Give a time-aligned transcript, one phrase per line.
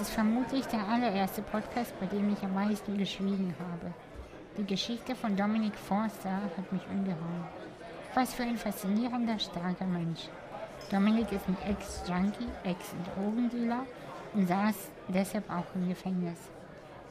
[0.00, 3.92] Das ist vermutlich der allererste Podcast, bei dem ich am meisten geschwiegen habe.
[4.56, 7.44] Die Geschichte von Dominic Forster hat mich umgehauen.
[8.14, 10.30] Was für ein faszinierender, starker Mensch.
[10.90, 13.84] Dominic ist ein Ex-Junkie, Ex-Drogendealer
[14.32, 16.38] und saß deshalb auch im Gefängnis.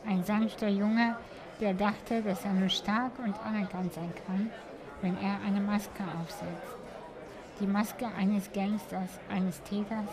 [0.07, 1.15] Ein sanfter Junge,
[1.61, 4.49] der dachte, dass er nur stark und anerkannt sein kann,
[5.03, 6.75] wenn er eine Maske aufsetzt.
[7.59, 10.09] Die Maske eines Gangsters, eines Täters,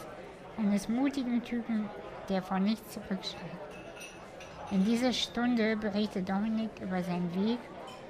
[0.59, 1.89] eines mutigen Typen,
[2.29, 3.67] der vor nichts zurückschreckt.
[4.71, 7.59] In dieser Stunde berichtet Dominik über seinen Weg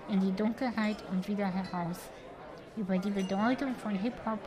[0.08, 1.98] in die Dunkelheit und wieder heraus,
[2.76, 4.38] über die Bedeutung von Hip-Hop,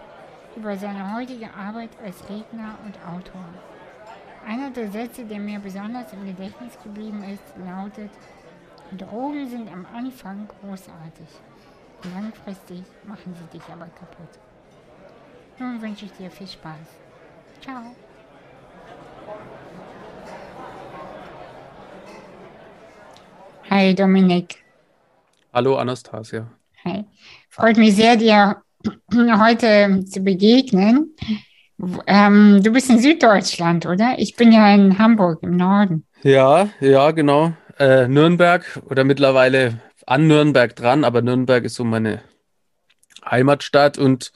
[0.56, 3.46] über seine heutige Arbeit als Redner und Autor.
[4.48, 8.12] Einer der Sätze, der mir besonders im Gedächtnis geblieben ist, lautet,
[8.98, 11.28] Drogen sind am Anfang großartig,
[12.16, 14.40] langfristig machen sie dich aber kaputt.
[15.60, 16.88] Nun wünsche ich dir viel Spaß.
[17.62, 18.09] Ciao.
[23.80, 24.58] Hi Dominik.
[25.54, 26.52] Hallo Anastasia.
[26.84, 27.06] Hi.
[27.50, 28.62] Freut mich sehr, dir
[29.14, 31.16] heute zu begegnen.
[32.06, 34.16] Ähm, du bist in Süddeutschland, oder?
[34.18, 36.06] Ich bin ja in Hamburg im Norden.
[36.24, 37.54] Ja, ja, genau.
[37.78, 42.22] Äh, Nürnberg oder mittlerweile an Nürnberg dran, aber Nürnberg ist so meine
[43.24, 44.34] Heimatstadt und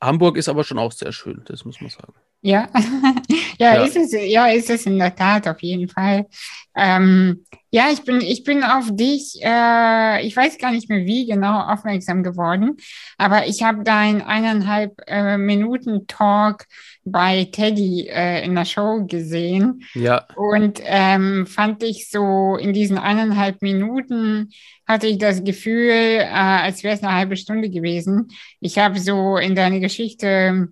[0.00, 2.14] Hamburg ist aber schon auch sehr schön, das muss man sagen.
[2.42, 2.68] Ja,
[3.60, 3.84] ja, ja.
[3.84, 6.26] Ist es, ja, ist es in der Tat auf jeden Fall.
[6.74, 11.26] Ähm, ja, ich bin, ich bin auf dich, äh, ich weiß gar nicht mehr wie
[11.26, 12.78] genau aufmerksam geworden,
[13.18, 16.64] aber ich habe dein eineinhalb äh, Minuten Talk
[17.04, 19.82] bei Teddy äh, in der Show gesehen.
[19.94, 20.26] Ja.
[20.36, 24.50] Und ähm, fand ich so in diesen eineinhalb Minuten
[24.86, 28.28] hatte ich das Gefühl, äh, als wäre es eine halbe Stunde gewesen.
[28.60, 30.68] Ich habe so in deine Geschichte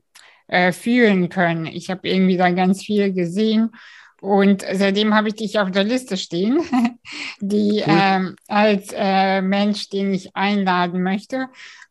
[0.48, 1.66] äh, fühlen können.
[1.66, 3.70] Ich habe irgendwie da ganz viel gesehen
[4.20, 6.60] und seitdem habe ich dich auf der Liste stehen,
[7.40, 7.94] die cool.
[7.96, 11.48] ähm, als äh, Mensch, den ich einladen möchte.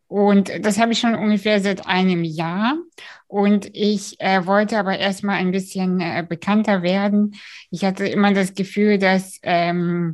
[0.08, 2.76] Und das habe ich schon ungefähr seit einem Jahr.
[3.28, 7.36] Und ich äh, wollte aber erstmal ein bisschen äh, bekannter werden.
[7.72, 10.14] Ich hatte immer das Gefühl, dass ähm,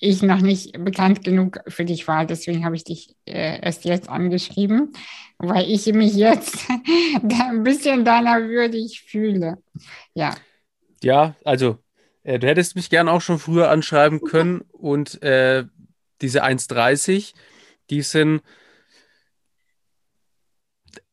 [0.00, 2.24] ich noch nicht bekannt genug für dich war.
[2.24, 4.92] Deswegen habe ich dich äh, erst jetzt angeschrieben,
[5.38, 6.64] weil ich mich jetzt
[7.22, 9.58] ein bisschen deiner würdig fühle.
[10.14, 10.34] Ja.
[11.02, 11.78] Ja, also
[12.22, 15.64] äh, du hättest mich gern auch schon früher anschreiben können und äh,
[16.22, 17.34] diese 1,30,
[17.90, 18.42] die sind,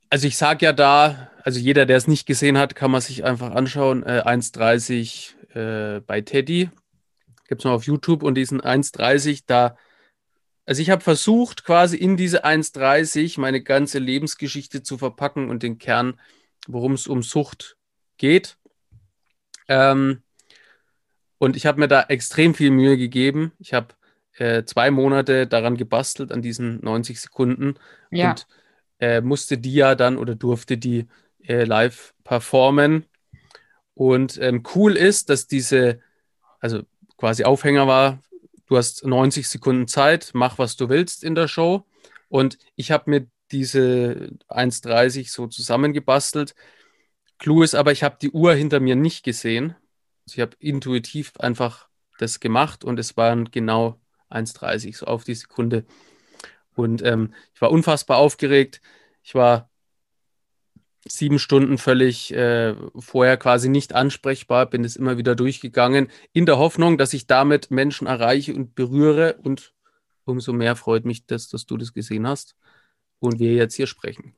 [0.10, 3.24] also ich sage ja da, also jeder, der es nicht gesehen hat, kann man sich
[3.24, 6.70] einfach anschauen, äh, 1,30 äh, bei Teddy,
[7.48, 9.78] gibt es noch auf YouTube und diesen 1,30 da,
[10.66, 15.78] also ich habe versucht, quasi in diese 1,30 meine ganze Lebensgeschichte zu verpacken und den
[15.78, 16.20] Kern,
[16.68, 17.78] worum es um Sucht
[18.18, 18.58] geht.
[19.68, 20.24] Ähm,
[21.38, 23.54] und ich habe mir da extrem viel Mühe gegeben.
[23.60, 23.94] Ich habe
[24.38, 27.76] äh, zwei Monate daran gebastelt, an diesen 90 Sekunden.
[28.12, 28.32] Ja.
[28.32, 28.48] Und
[29.00, 31.08] äh, musste die ja dann oder durfte die
[31.44, 33.06] äh, live performen.
[33.94, 36.00] Und ähm, cool ist, dass diese,
[36.60, 36.84] also
[37.18, 38.20] quasi Aufhänger war,
[38.68, 41.86] du hast 90 Sekunden Zeit, mach was du willst in der Show.
[42.30, 46.56] Und ich habe mir diese 1,30 so zusammengebastelt.
[47.40, 49.76] Clou ist aber, ich habe die Uhr hinter mir nicht gesehen.
[50.26, 51.88] Also ich habe intuitiv einfach
[52.20, 54.00] das gemacht und es waren genau
[54.30, 55.86] 1,30 so auf die Sekunde.
[56.76, 58.82] Und ähm, ich war unfassbar aufgeregt.
[59.24, 59.70] Ich war
[61.10, 66.58] sieben Stunden völlig äh, vorher quasi nicht ansprechbar, bin es immer wieder durchgegangen, in der
[66.58, 69.38] Hoffnung, dass ich damit Menschen erreiche und berühre.
[69.44, 69.74] Und
[70.26, 72.56] umso mehr freut mich das, dass du das gesehen hast
[73.20, 74.34] und wir jetzt hier sprechen.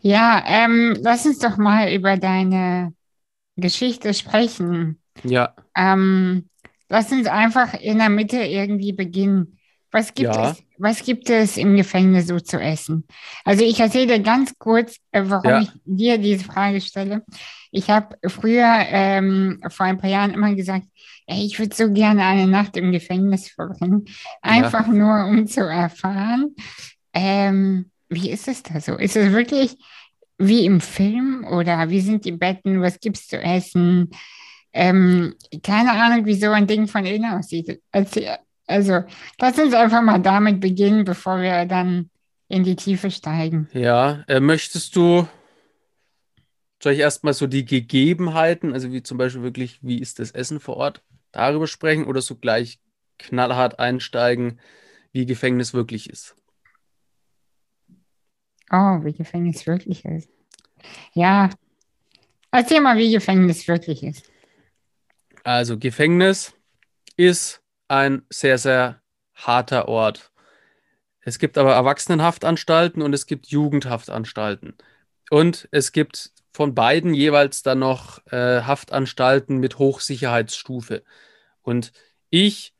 [0.00, 2.94] Ja, ähm, lass uns doch mal über deine
[3.56, 5.00] Geschichte sprechen.
[5.22, 5.54] Ja.
[5.76, 6.48] Ähm,
[6.88, 9.58] lass uns einfach in der Mitte irgendwie beginnen.
[9.92, 10.50] Was gibt, ja.
[10.50, 13.06] es, was gibt es im Gefängnis so zu essen?
[13.44, 15.60] Also ich erzähle dir ganz kurz, äh, warum ja.
[15.60, 17.24] ich dir diese Frage stelle.
[17.72, 20.86] Ich habe früher ähm, vor ein paar Jahren immer gesagt,
[21.26, 24.04] ey, ich würde so gerne eine Nacht im Gefängnis verbringen,
[24.42, 24.92] einfach ja.
[24.92, 26.54] nur um zu erfahren,
[27.12, 28.96] ähm, wie ist es da so?
[28.96, 29.76] Ist es wirklich
[30.38, 32.80] wie im Film oder wie sind die Betten?
[32.80, 34.10] Was gibt es zu essen?
[34.72, 37.80] Ähm, keine Ahnung, wie so ein Ding von innen aussieht.
[37.92, 38.20] Also,
[38.70, 39.02] also,
[39.40, 42.08] lass uns einfach mal damit beginnen, bevor wir dann
[42.48, 43.68] in die Tiefe steigen.
[43.72, 45.26] Ja, äh, möchtest du,
[46.82, 50.60] soll ich erstmal so die Gegebenheiten, also wie zum Beispiel wirklich, wie ist das Essen
[50.60, 51.02] vor Ort,
[51.32, 52.80] darüber sprechen oder so gleich
[53.18, 54.60] knallhart einsteigen,
[55.12, 56.36] wie Gefängnis wirklich ist?
[58.72, 60.28] Oh, wie Gefängnis wirklich ist.
[61.12, 61.50] Ja,
[62.52, 64.30] erzähl mal, wie Gefängnis wirklich ist.
[65.42, 66.54] Also Gefängnis
[67.16, 67.59] ist
[67.90, 69.02] ein sehr, sehr
[69.34, 70.32] harter Ort.
[71.20, 74.74] Es gibt aber Erwachsenenhaftanstalten und es gibt Jugendhaftanstalten.
[75.30, 81.02] Und es gibt von beiden jeweils dann noch äh, Haftanstalten mit Hochsicherheitsstufe.
[81.62, 81.92] Und
[82.30, 82.74] ich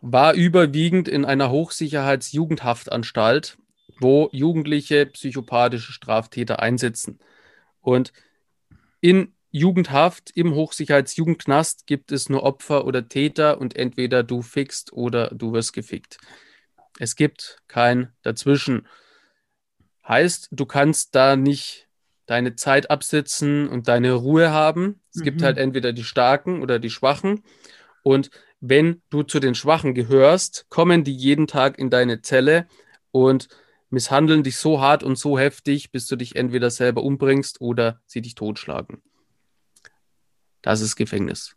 [0.00, 3.58] war überwiegend in einer Hochsicherheitsjugendhaftanstalt,
[3.98, 7.18] wo jugendliche psychopathische Straftäter einsitzen.
[7.80, 8.12] Und
[9.00, 15.28] in Jugendhaft, im Hochsicherheitsjugendknast gibt es nur Opfer oder Täter und entweder du fickst oder
[15.28, 16.18] du wirst gefickt.
[16.98, 18.88] Es gibt kein Dazwischen.
[20.08, 21.86] Heißt, du kannst da nicht
[22.26, 25.00] deine Zeit absitzen und deine Ruhe haben.
[25.14, 25.24] Es mhm.
[25.24, 27.44] gibt halt entweder die Starken oder die Schwachen.
[28.02, 32.66] Und wenn du zu den Schwachen gehörst, kommen die jeden Tag in deine Zelle
[33.12, 33.46] und
[33.88, 38.20] misshandeln dich so hart und so heftig, bis du dich entweder selber umbringst oder sie
[38.20, 39.00] dich totschlagen.
[40.64, 41.54] Das ist Gefängnis.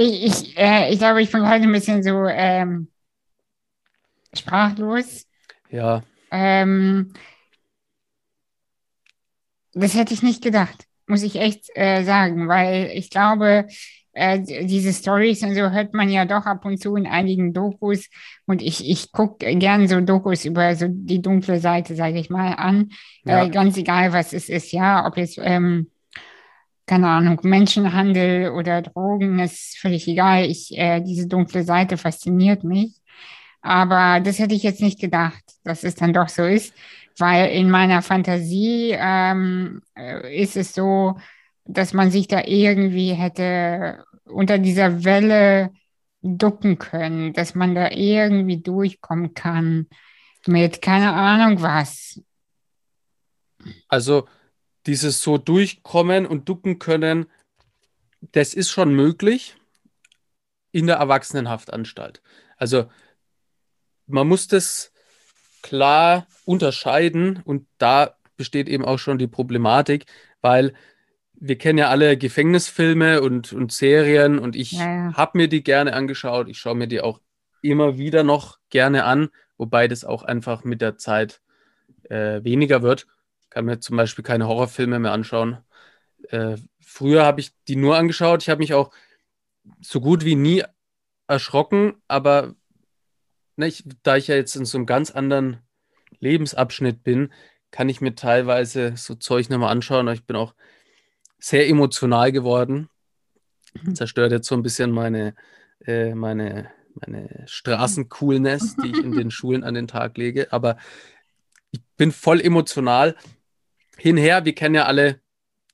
[0.00, 2.92] Ich, ich, äh, ich glaube, ich bin heute ein bisschen so ähm,
[4.34, 5.26] sprachlos.
[5.70, 6.02] Ja.
[6.30, 7.14] Ähm,
[9.72, 13.66] das hätte ich nicht gedacht, muss ich echt äh, sagen, weil ich glaube,
[14.18, 18.08] äh, diese Stories und so hört man ja doch ab und zu in einigen Dokus
[18.46, 22.54] und ich, ich gucke gerne so Dokus über so die dunkle Seite, sage ich mal,
[22.54, 22.90] an.
[23.24, 23.44] Ja.
[23.44, 25.90] Äh, ganz egal, was es ist, ja, ob jetzt, ähm,
[26.86, 30.44] keine Ahnung, Menschenhandel oder Drogen, ist völlig egal.
[30.46, 32.94] Ich, äh, diese dunkle Seite fasziniert mich.
[33.60, 36.74] Aber das hätte ich jetzt nicht gedacht, dass es dann doch so ist,
[37.18, 41.16] weil in meiner Fantasie ähm, äh, ist es so,
[41.68, 45.72] dass man sich da irgendwie hätte unter dieser Welle
[46.22, 49.88] ducken können, dass man da irgendwie durchkommen kann
[50.46, 52.20] mit keine Ahnung was.
[53.88, 54.28] Also
[54.86, 57.26] dieses so durchkommen und ducken können,
[58.32, 59.56] das ist schon möglich
[60.72, 62.22] in der Erwachsenenhaftanstalt.
[62.56, 62.90] Also
[64.06, 64.92] man muss das
[65.62, 70.06] klar unterscheiden und da besteht eben auch schon die Problematik,
[70.40, 70.74] weil
[71.40, 75.14] wir kennen ja alle Gefängnisfilme und, und Serien und ich ja, ja.
[75.14, 76.48] habe mir die gerne angeschaut.
[76.48, 77.20] Ich schaue mir die auch
[77.62, 81.40] immer wieder noch gerne an, wobei das auch einfach mit der Zeit
[82.04, 83.06] äh, weniger wird.
[83.40, 85.58] Ich kann mir zum Beispiel keine Horrorfilme mehr anschauen.
[86.30, 88.42] Äh, früher habe ich die nur angeschaut.
[88.42, 88.90] Ich habe mich auch
[89.80, 90.64] so gut wie nie
[91.28, 92.54] erschrocken, aber
[93.56, 95.58] ne, ich, da ich ja jetzt in so einem ganz anderen
[96.20, 97.32] Lebensabschnitt bin,
[97.70, 100.08] kann ich mir teilweise so Zeug nochmal anschauen.
[100.08, 100.54] Ich bin auch
[101.38, 102.88] sehr emotional geworden.
[103.74, 103.94] Mhm.
[103.94, 105.34] Zerstört jetzt so ein bisschen meine,
[105.84, 110.52] äh, meine, meine Straßencoolness, die ich in den Schulen an den Tag lege.
[110.52, 110.76] Aber
[111.70, 113.16] ich bin voll emotional.
[113.96, 115.20] Hinher, wir kennen ja alle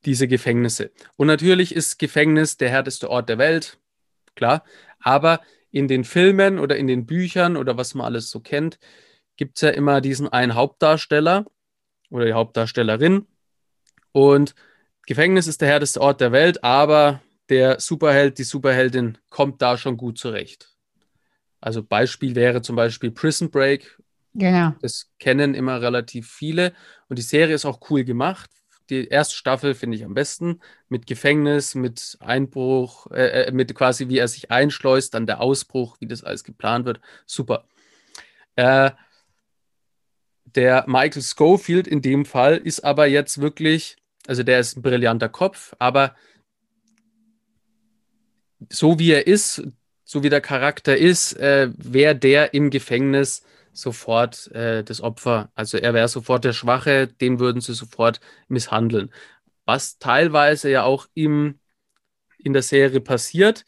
[0.04, 0.90] diese Gefängnisse.
[1.16, 3.78] Und natürlich ist Gefängnis der härteste Ort der Welt,
[4.34, 4.64] klar.
[5.00, 5.40] Aber
[5.70, 8.78] in den Filmen oder in den Büchern oder was man alles so kennt,
[9.36, 11.46] gibt es ja immer diesen einen Hauptdarsteller
[12.10, 13.26] oder die Hauptdarstellerin.
[14.12, 14.54] Und
[15.06, 19.96] Gefängnis ist der härteste Ort der Welt, aber der Superheld, die Superheldin kommt da schon
[19.96, 20.74] gut zurecht.
[21.60, 23.98] Also Beispiel wäre zum Beispiel Prison Break.
[24.34, 24.74] Genau.
[24.80, 26.72] Das kennen immer relativ viele
[27.08, 28.50] und die Serie ist auch cool gemacht.
[28.90, 34.08] Die erste Staffel finde ich am besten mit Gefängnis, mit Einbruch, äh, äh, mit quasi
[34.08, 37.00] wie er sich einschleust, dann der Ausbruch, wie das alles geplant wird.
[37.24, 37.64] Super.
[38.56, 38.90] Äh,
[40.44, 43.96] der Michael Schofield in dem Fall ist aber jetzt wirklich
[44.26, 46.14] also der ist ein brillanter Kopf, aber
[48.70, 49.62] so wie er ist,
[50.04, 55.50] so wie der Charakter ist, äh, wäre der im Gefängnis sofort äh, das Opfer.
[55.54, 59.12] Also er wäre sofort der Schwache, den würden sie sofort misshandeln.
[59.64, 61.58] Was teilweise ja auch im,
[62.38, 63.64] in der Serie passiert,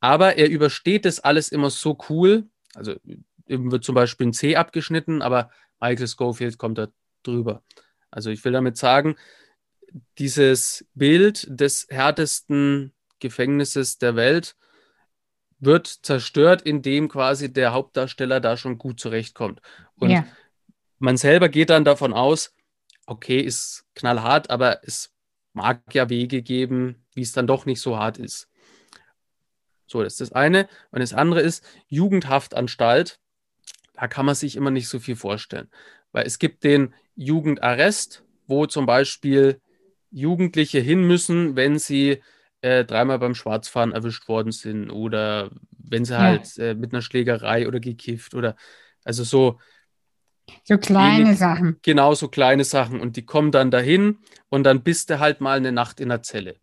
[0.00, 2.48] aber er übersteht das alles immer so cool.
[2.74, 2.94] Also
[3.46, 5.50] ihm wird zum Beispiel ein C abgeschnitten, aber
[5.80, 6.88] Michael Schofield kommt da
[7.22, 7.62] drüber.
[8.10, 9.16] Also ich will damit sagen,
[10.18, 14.56] dieses Bild des härtesten Gefängnisses der Welt
[15.58, 19.60] wird zerstört, indem quasi der Hauptdarsteller da schon gut zurechtkommt.
[19.96, 20.24] Und ja.
[20.98, 22.54] man selber geht dann davon aus,
[23.06, 25.12] okay, ist knallhart, aber es
[25.52, 28.48] mag ja Wege geben, wie es dann doch nicht so hart ist.
[29.86, 30.68] So, das ist das eine.
[30.92, 33.18] Und das andere ist Jugendhaftanstalt.
[33.94, 35.68] Da kann man sich immer nicht so viel vorstellen.
[36.12, 39.60] Weil es gibt den Jugendarrest, wo zum Beispiel
[40.10, 42.22] Jugendliche hin müssen, wenn sie
[42.62, 46.20] äh, dreimal beim Schwarzfahren erwischt worden sind oder wenn sie ja.
[46.20, 48.56] halt äh, mit einer Schlägerei oder gekifft oder
[49.04, 49.58] also so
[50.64, 51.78] So kleine wenig- Sachen.
[51.82, 53.00] Genau so kleine Sachen.
[53.00, 56.22] Und die kommen dann dahin und dann bist du halt mal eine Nacht in der
[56.22, 56.56] Zelle.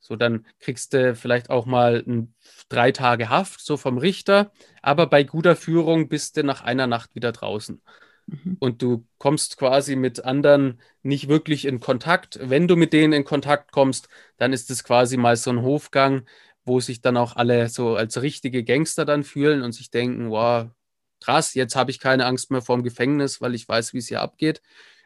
[0.00, 2.34] So, dann kriegst du vielleicht auch mal ein,
[2.70, 4.52] drei Tage Haft, so vom Richter.
[4.80, 7.82] Aber bei guter Führung bist du nach einer Nacht wieder draußen.
[8.28, 8.56] Mhm.
[8.60, 12.38] Und du kommst quasi mit anderen nicht wirklich in Kontakt.
[12.42, 16.26] Wenn du mit denen in Kontakt kommst, dann ist es quasi mal so ein Hofgang,
[16.64, 20.68] wo sich dann auch alle so als richtige Gangster dann fühlen und sich denken, wow,
[21.20, 24.20] krass, jetzt habe ich keine Angst mehr vorm Gefängnis, weil ich weiß, wie es hier
[24.20, 24.60] abgeht.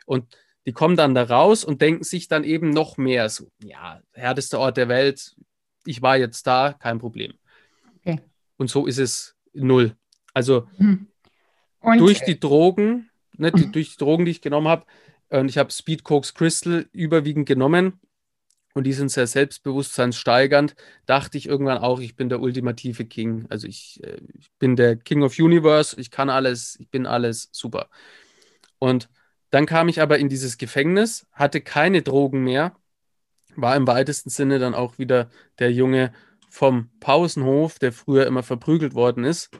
[0.05, 0.37] Und
[0.67, 4.59] die kommen dann da raus und denken sich dann eben noch mehr so, ja, härtester
[4.59, 5.37] Ort der Welt,
[5.85, 7.35] ich war jetzt da, kein Problem.
[7.99, 8.21] Okay.
[8.57, 9.97] Und so ist es null.
[10.35, 10.69] Also.
[11.81, 14.87] Und durch die Drogen, ne, die, durch die Drogen, die ich genommen habe,
[15.41, 17.99] und ich habe Speed Cokes Crystal überwiegend genommen.
[18.75, 20.75] Und die sind sehr selbstbewusstseinssteigernd,
[21.05, 23.47] dachte ich irgendwann auch, ich bin der ultimative King.
[23.51, 27.49] Also ich, äh, ich bin der King of Universe, ich kann alles, ich bin alles.
[27.53, 27.89] Super.
[28.79, 29.11] Und
[29.51, 32.75] dann kam ich aber in dieses Gefängnis, hatte keine Drogen mehr,
[33.57, 36.12] war im weitesten Sinne dann auch wieder der Junge
[36.49, 39.51] vom Pausenhof, der früher immer verprügelt worden ist,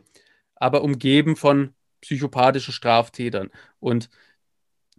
[0.55, 3.51] aber umgeben von psychopathischen Straftätern.
[3.81, 4.11] Und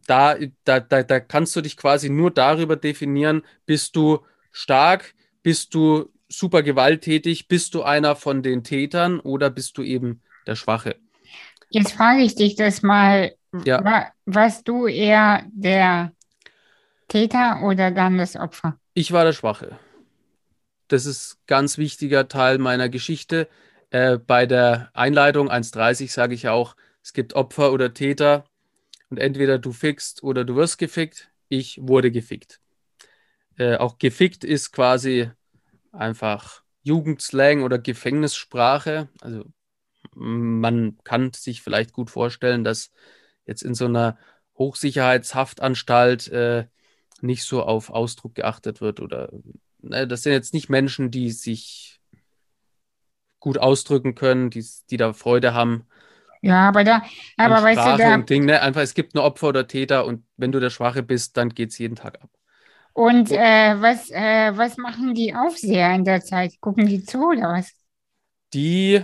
[0.07, 4.19] da, da, da, da kannst du dich quasi nur darüber definieren, bist du
[4.51, 10.21] stark, bist du super gewalttätig, bist du einer von den Tätern oder bist du eben
[10.47, 10.95] der Schwache?
[11.69, 13.83] jetzt frage ich dich das mal, Ja.
[13.83, 16.11] wa warst du eher der
[17.07, 18.77] Täter oder dann das Opfer?
[18.93, 19.77] Ich war der Schwache.
[20.87, 23.47] Das ist ein ganz wichtiger Teil meiner Geschichte.
[23.89, 28.45] Äh, bei der Einleitung 1.30 sage ich auch, es gibt Opfer oder Täter
[29.09, 31.29] und entweder du fickst oder du wirst gefickt.
[31.49, 32.61] Ich wurde gefickt.
[33.57, 35.29] Äh, auch gefickt ist quasi
[35.91, 39.09] einfach Jugendslang oder Gefängnissprache.
[39.21, 39.43] Also
[40.15, 42.91] man kann sich vielleicht gut vorstellen, dass
[43.45, 44.17] jetzt in so einer
[44.57, 46.67] Hochsicherheitshaftanstalt äh,
[47.21, 49.31] nicht so auf Ausdruck geachtet wird oder
[49.79, 51.99] ne, das sind jetzt nicht Menschen, die sich
[53.39, 55.85] gut ausdrücken können, die, die da Freude haben
[56.43, 57.03] Ja, aber da,
[57.37, 58.61] aber weißt du, Sprache da, und Ding, ne?
[58.61, 61.69] Einfach, es gibt nur Opfer oder Täter und wenn du der Schwache bist, dann geht
[61.71, 62.29] es jeden Tag ab.
[62.93, 66.59] und äh, was, äh, was machen die Aufseher in der Zeit?
[66.61, 67.73] Gucken die zu oder was?
[68.53, 69.03] Die,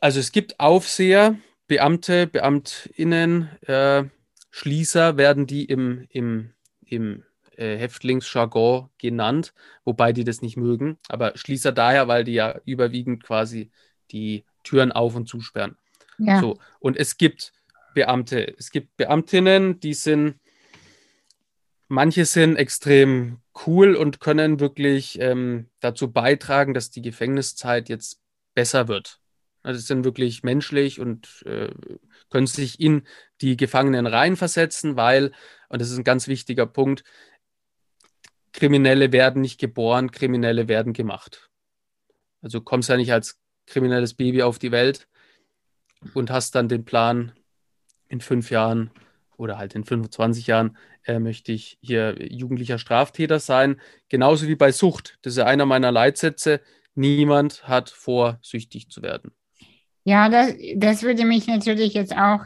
[0.00, 1.36] also es gibt Aufseher,
[1.68, 4.04] Beamte, BeamtInnen, äh,
[4.50, 6.52] Schließer werden die im, im,
[6.84, 7.24] im
[7.56, 10.98] äh, Häftlingsjargon genannt, wobei die das nicht mögen.
[11.08, 13.70] Aber Schließer daher, weil die ja überwiegend quasi
[14.10, 15.76] die Türen auf und zusperren.
[16.24, 17.52] Ja, So, und es gibt
[17.94, 20.40] Beamte, es gibt Beamtinnen, die sind,
[21.88, 28.20] manche sind extrem cool und können wirklich ähm, dazu beitragen, dass die Gefängniszeit jetzt
[28.54, 29.20] besser wird.
[29.62, 31.70] Also sie sind wirklich menschlich und äh,
[32.30, 33.06] können sich in
[33.40, 35.32] die Gefangenen reinversetzen, weil,
[35.68, 37.04] und das ist ein ganz wichtiger Punkt,
[38.52, 41.50] Kriminelle werden nicht geboren, Kriminelle werden gemacht.
[42.42, 45.08] Also kommst ja nicht als kriminelles Baby auf die Welt
[46.14, 47.32] und hast dann den Plan,
[48.08, 48.90] in fünf Jahren
[49.38, 53.80] oder halt in 25 Jahren äh, möchte ich hier jugendlicher Straftäter sein.
[54.10, 55.18] Genauso wie bei Sucht.
[55.22, 56.60] Das ist ja einer meiner Leitsätze.
[56.94, 59.32] Niemand hat vor, süchtig zu werden.
[60.04, 62.40] ja, das, das würde mich natürlich jetzt auch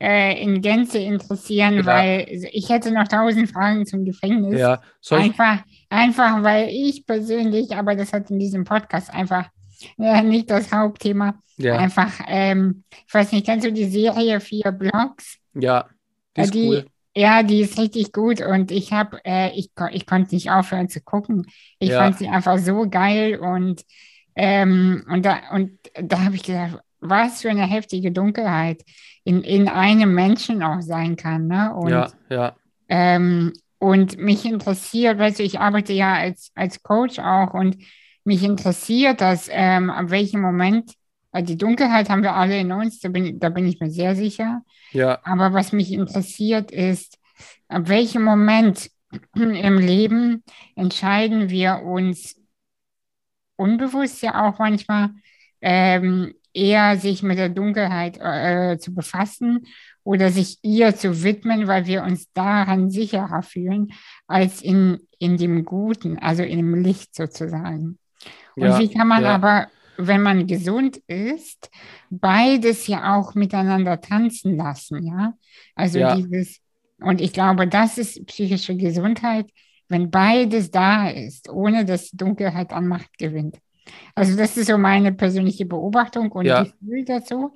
[0.00, 1.86] äh, in Gänze interessieren, Ja.
[1.86, 4.58] weil ich hätte noch tausend Fragen zum Gefängnis.
[4.60, 4.80] Ja,
[5.10, 9.48] Einfach, einfach, weil ich persönlich, aber das hat in diesem Podcast einfach
[9.98, 11.34] äh, nicht das Hauptthema.
[11.56, 15.38] ja, Einfach, ähm, ich weiß nicht, kennst du die Serie Vier Blocks?
[15.54, 15.88] ja,
[16.36, 16.86] die ist die, cool.
[17.16, 21.00] Ja, die ist richtig gut und ich habe, äh, ich, ich konnte nicht aufhören zu
[21.00, 21.46] gucken.
[21.80, 21.98] Ich Ja.
[22.04, 23.82] fand sie einfach so geil und,
[24.36, 28.82] ähm, und da, und da habe ich gedacht, was für eine heftige Dunkelheit
[29.24, 31.74] in, in einem Menschen auch sein kann, ne?
[31.74, 32.56] Und, Ja, ja,
[32.88, 37.76] ähm, und mich interessiert, weißt du, ich arbeite ja als, als Coach auch und
[38.24, 40.92] mich interessiert das, ähm, ab welchem Moment,
[41.32, 44.14] äh, die Dunkelheit haben wir alle in uns, da bin, da bin ich mir sehr
[44.14, 44.62] sicher.
[44.92, 47.18] ja, Aber was mich interessiert ist,
[47.68, 48.90] ab welchem Moment
[49.34, 50.42] im Leben
[50.76, 52.36] entscheiden wir uns
[53.56, 55.10] unbewusst ja auch manchmal
[55.60, 59.66] ähm, eher sich mit der Dunkelheit äh, zu befassen
[60.02, 63.92] oder sich ihr zu widmen, weil wir uns daran sicherer fühlen
[64.26, 67.99] als in, in dem Guten, also in dem Licht sozusagen.
[68.56, 69.34] Und ja, wie kann man ja.
[69.34, 71.70] aber, wenn man gesund ist,
[72.10, 75.34] beides ja auch miteinander tanzen lassen, ja?
[75.74, 76.14] Also Ja.
[76.14, 76.60] dieses,
[77.00, 79.50] und ich glaube, das ist psychische Gesundheit,
[79.88, 83.58] wenn beides da ist, ohne dass Dunkelheit an Macht gewinnt.
[84.14, 86.62] Also das ist so meine persönliche Beobachtung und Ja.
[86.64, 87.52] Gefühl dazu.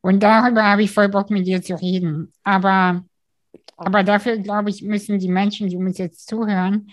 [0.00, 2.32] Und darüber habe ich voll Bock, mit dir zu reden.
[2.42, 3.04] Aber,
[3.76, 6.90] aber dafür, glaube ich, müssen die Menschen, die uns jetzt zuhören,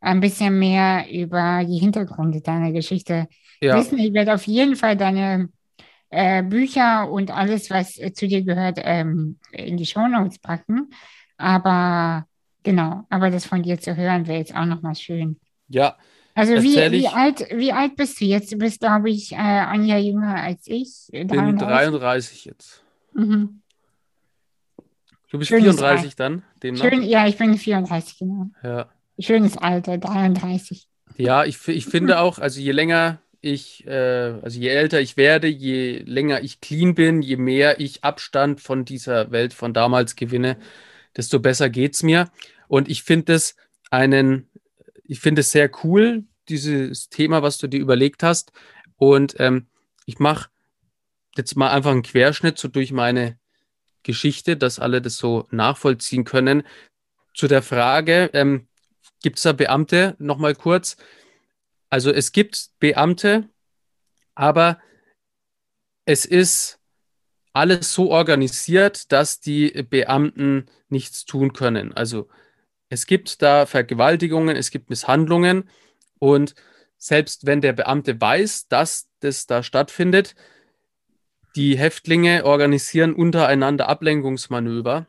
[0.00, 3.28] ein bisschen mehr über die Hintergründe deiner Geschichte
[3.60, 3.98] Ja, wissen.
[3.98, 5.48] Ich werde auf jeden Fall deine
[6.08, 10.90] äh, Bücher und alles, was äh, zu dir gehört, ähm, in die Shownotes packen.
[11.36, 12.26] Aber
[12.62, 15.38] genau, aber das von dir zu hören, wäre jetzt auch nochmal schön.
[15.68, 15.96] ja,
[16.34, 17.10] Also wie, wie ich.
[17.10, 18.52] alt, wie alt bist du jetzt?
[18.52, 21.66] Du bist, glaube ich, äh, ein Jahr jünger als ich, äh, Bin 33.
[21.66, 22.84] 33 jetzt.
[23.14, 23.62] Mhm.
[25.30, 26.88] Du bist Schönes 34 dann, demnach?
[26.88, 28.46] Schön, ja, ich bin 34, genau.
[28.64, 28.88] Ja.
[29.20, 30.88] Schönes Alter, 33.
[31.16, 35.48] Ja, ich, ich finde auch, also je länger ich, äh, also je älter ich werde,
[35.48, 40.58] je länger ich clean bin, je mehr ich Abstand von dieser Welt von damals gewinne,
[41.16, 42.30] desto besser geht's mir.
[42.68, 43.56] Und ich finde es
[43.90, 44.48] einen,
[45.04, 48.52] ich finde es sehr cool, dieses Thema, was du dir überlegt hast.
[48.96, 49.66] Und ähm,
[50.06, 50.50] ich mache
[51.36, 53.38] jetzt mal einfach einen Querschnitt so durch meine
[54.02, 56.62] Geschichte, dass alle das so nachvollziehen können.
[57.34, 58.66] Zu der Frage, ähm,
[59.22, 60.16] gibt es da Beamte?
[60.18, 60.96] Nochmal kurz.
[61.88, 63.48] Also es gibt Beamte,
[64.34, 64.78] aber
[66.04, 66.78] es ist
[67.52, 71.92] alles so organisiert, dass die Beamten nichts tun können.
[71.92, 72.28] Also
[72.88, 75.68] es gibt da Vergewaltigungen, es gibt Misshandlungen
[76.18, 76.54] und
[76.96, 80.34] selbst wenn der Beamte weiß, dass das da stattfindet,
[81.56, 85.06] die Häftlinge organisieren untereinander Ablenkungsmanöver.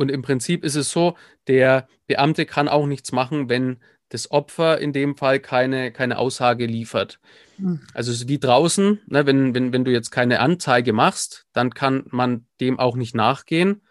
[0.00, 1.14] Und im Prinzip ist es so,
[1.46, 6.64] der Beamte kann auch nichts machen, wenn das Opfer in dem Fall keine, keine Aussage
[6.64, 7.20] liefert.
[7.56, 7.82] Hm.
[7.92, 11.74] Also es ist wie draußen, ne, wenn, wenn, wenn du jetzt keine Anzeige machst, dann
[11.74, 13.82] kann man dem auch nicht nachgehen,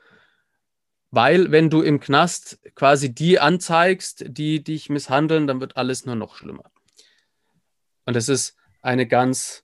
[1.11, 6.15] weil wenn du im Knast quasi die anzeigst, die dich misshandeln, dann wird alles nur
[6.15, 6.71] noch schlimmer.
[8.05, 9.63] Und das ist eine ganz,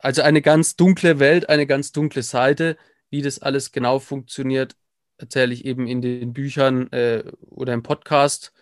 [0.00, 2.76] also eine ganz dunkle Welt, eine ganz dunkle Seite.
[3.08, 4.76] Wie das alles genau funktioniert,
[5.18, 8.52] erzähle ich eben in den Büchern äh, oder im Podcast.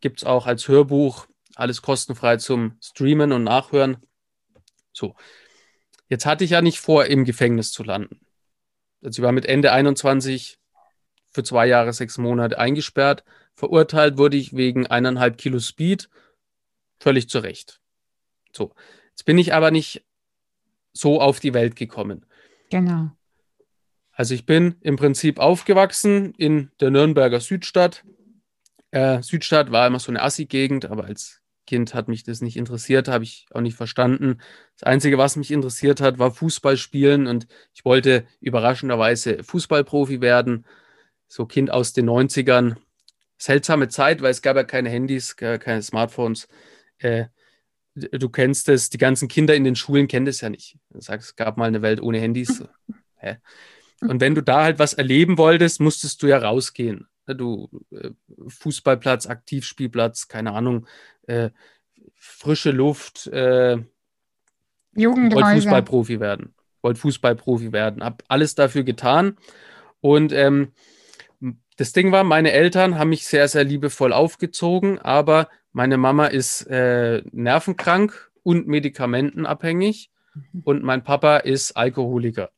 [0.00, 3.98] Gibt es auch als Hörbuch, alles kostenfrei zum Streamen und Nachhören.
[4.92, 5.14] So,
[6.08, 8.20] jetzt hatte ich ja nicht vor, im Gefängnis zu landen.
[9.02, 10.58] Also ich war mit Ende 21
[11.30, 13.24] für zwei Jahre, sechs Monate eingesperrt.
[13.54, 16.08] Verurteilt wurde ich wegen eineinhalb Kilo Speed.
[16.98, 17.80] Völlig zu Recht.
[18.52, 18.72] So,
[19.10, 20.04] jetzt bin ich aber nicht
[20.92, 22.24] so auf die Welt gekommen.
[22.70, 23.10] Genau.
[24.14, 28.04] Also ich bin im Prinzip aufgewachsen in der Nürnberger Südstadt.
[28.92, 33.08] Äh, Südstadt war immer so eine Assi-Gegend, aber als Kind hat mich das nicht interessiert,
[33.08, 34.40] habe ich auch nicht verstanden.
[34.78, 40.66] Das Einzige, was mich interessiert hat, war Fußball spielen und ich wollte überraschenderweise Fußballprofi werden.
[41.26, 42.76] So Kind aus den 90ern.
[43.36, 46.48] Seltsame Zeit, weil es gab ja keine Handys, keine Smartphones.
[46.98, 47.26] Äh,
[47.94, 50.78] du kennst es, die ganzen Kinder in den Schulen kennen das ja nicht.
[50.90, 52.62] Du sagst, es gab mal eine Welt ohne Handys.
[53.16, 53.38] Hä?
[54.08, 57.06] Und wenn du da halt was erleben wolltest, musstest du ja rausgehen.
[57.26, 58.10] Du äh,
[58.48, 60.86] Fußballplatz, Aktivspielplatz, keine Ahnung,
[61.26, 61.50] äh,
[62.16, 63.78] frische Luft, äh,
[64.94, 65.54] Jugendhäuser.
[65.54, 69.36] Fußballprofi werden, wollte Fußballprofi werden, habe alles dafür getan.
[70.00, 70.72] Und ähm,
[71.76, 76.62] das Ding war, meine Eltern haben mich sehr, sehr liebevoll aufgezogen, aber meine Mama ist
[76.68, 80.10] äh, nervenkrank und medikamentenabhängig
[80.62, 82.50] und mein Papa ist Alkoholiker.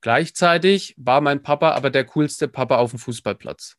[0.00, 3.76] Gleichzeitig war mein Papa aber der coolste Papa auf dem Fußballplatz.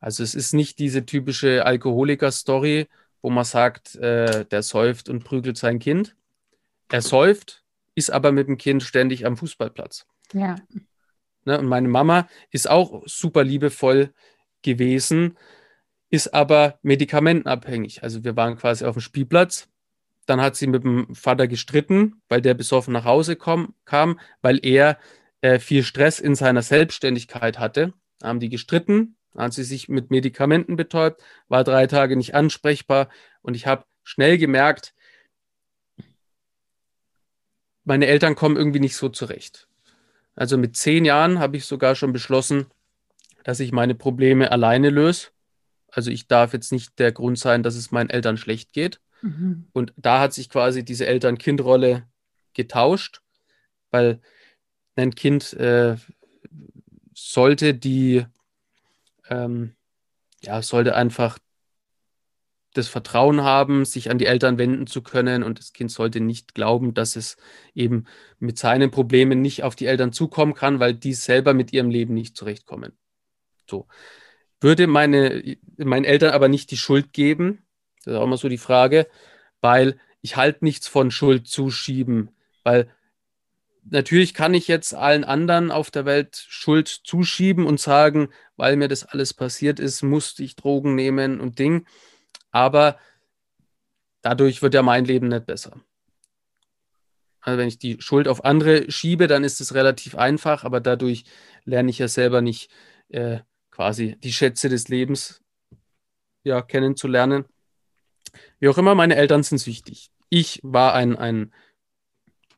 [0.00, 2.88] Also es ist nicht diese typische Alkoholiker-Story,
[3.22, 6.16] wo man sagt, äh, der säuft und prügelt sein Kind.
[6.90, 10.06] Er säuft, ist aber mit dem Kind ständig am Fußballplatz.
[10.32, 10.56] Ja.
[11.44, 11.58] Ne?
[11.58, 14.12] Und meine Mama ist auch super liebevoll
[14.62, 15.36] gewesen,
[16.10, 18.02] ist aber medikamentenabhängig.
[18.02, 19.68] Also wir waren quasi auf dem Spielplatz.
[20.26, 24.60] Dann hat sie mit dem Vater gestritten, weil der besoffen nach Hause komm, kam, weil
[24.62, 24.98] er
[25.40, 27.92] äh, viel Stress in seiner Selbstständigkeit hatte.
[28.22, 33.08] Haben die gestritten, hat sie sich mit Medikamenten betäubt, war drei Tage nicht ansprechbar
[33.42, 34.94] und ich habe schnell gemerkt,
[37.84, 39.68] meine Eltern kommen irgendwie nicht so zurecht.
[40.34, 42.66] Also mit zehn Jahren habe ich sogar schon beschlossen,
[43.44, 45.28] dass ich meine Probleme alleine löse.
[45.90, 49.00] Also ich darf jetzt nicht der Grund sein, dass es meinen Eltern schlecht geht.
[49.22, 49.68] Mhm.
[49.72, 52.06] Und da hat sich quasi diese Eltern-Kind-Rolle
[52.52, 53.22] getauscht,
[53.90, 54.20] weil
[54.98, 55.96] ein Kind äh,
[57.14, 58.24] sollte die,
[59.28, 59.74] ähm,
[60.42, 61.38] ja, sollte einfach
[62.74, 66.54] das Vertrauen haben, sich an die Eltern wenden zu können und das Kind sollte nicht
[66.54, 67.36] glauben, dass es
[67.74, 68.04] eben
[68.38, 72.14] mit seinen Problemen nicht auf die Eltern zukommen kann, weil die selber mit ihrem Leben
[72.14, 72.92] nicht zurechtkommen.
[73.68, 73.86] So.
[74.60, 77.62] Würde meine, meinen Eltern aber nicht die Schuld geben,
[78.04, 79.06] das ist auch immer so die Frage,
[79.60, 82.30] weil ich halt nichts von Schuld zuschieben,
[82.64, 82.90] weil
[83.90, 88.88] natürlich kann ich jetzt allen anderen auf der Welt Schuld zuschieben und sagen, weil mir
[88.88, 91.86] das alles passiert ist, musste ich Drogen nehmen und Ding.
[92.50, 92.98] Aber
[94.22, 95.80] dadurch wird ja mein Leben nicht besser.
[97.40, 101.24] Also wenn ich die Schuld auf andere schiebe, dann ist es relativ einfach, aber dadurch
[101.64, 102.70] lerne ich ja selber nicht
[103.08, 103.38] äh,
[103.70, 105.42] quasi die Schätze des Lebens
[106.42, 107.44] ja, kennenzulernen.
[108.58, 110.10] Wie auch immer, meine Eltern sind süchtig.
[110.28, 111.52] Ich war ein, ein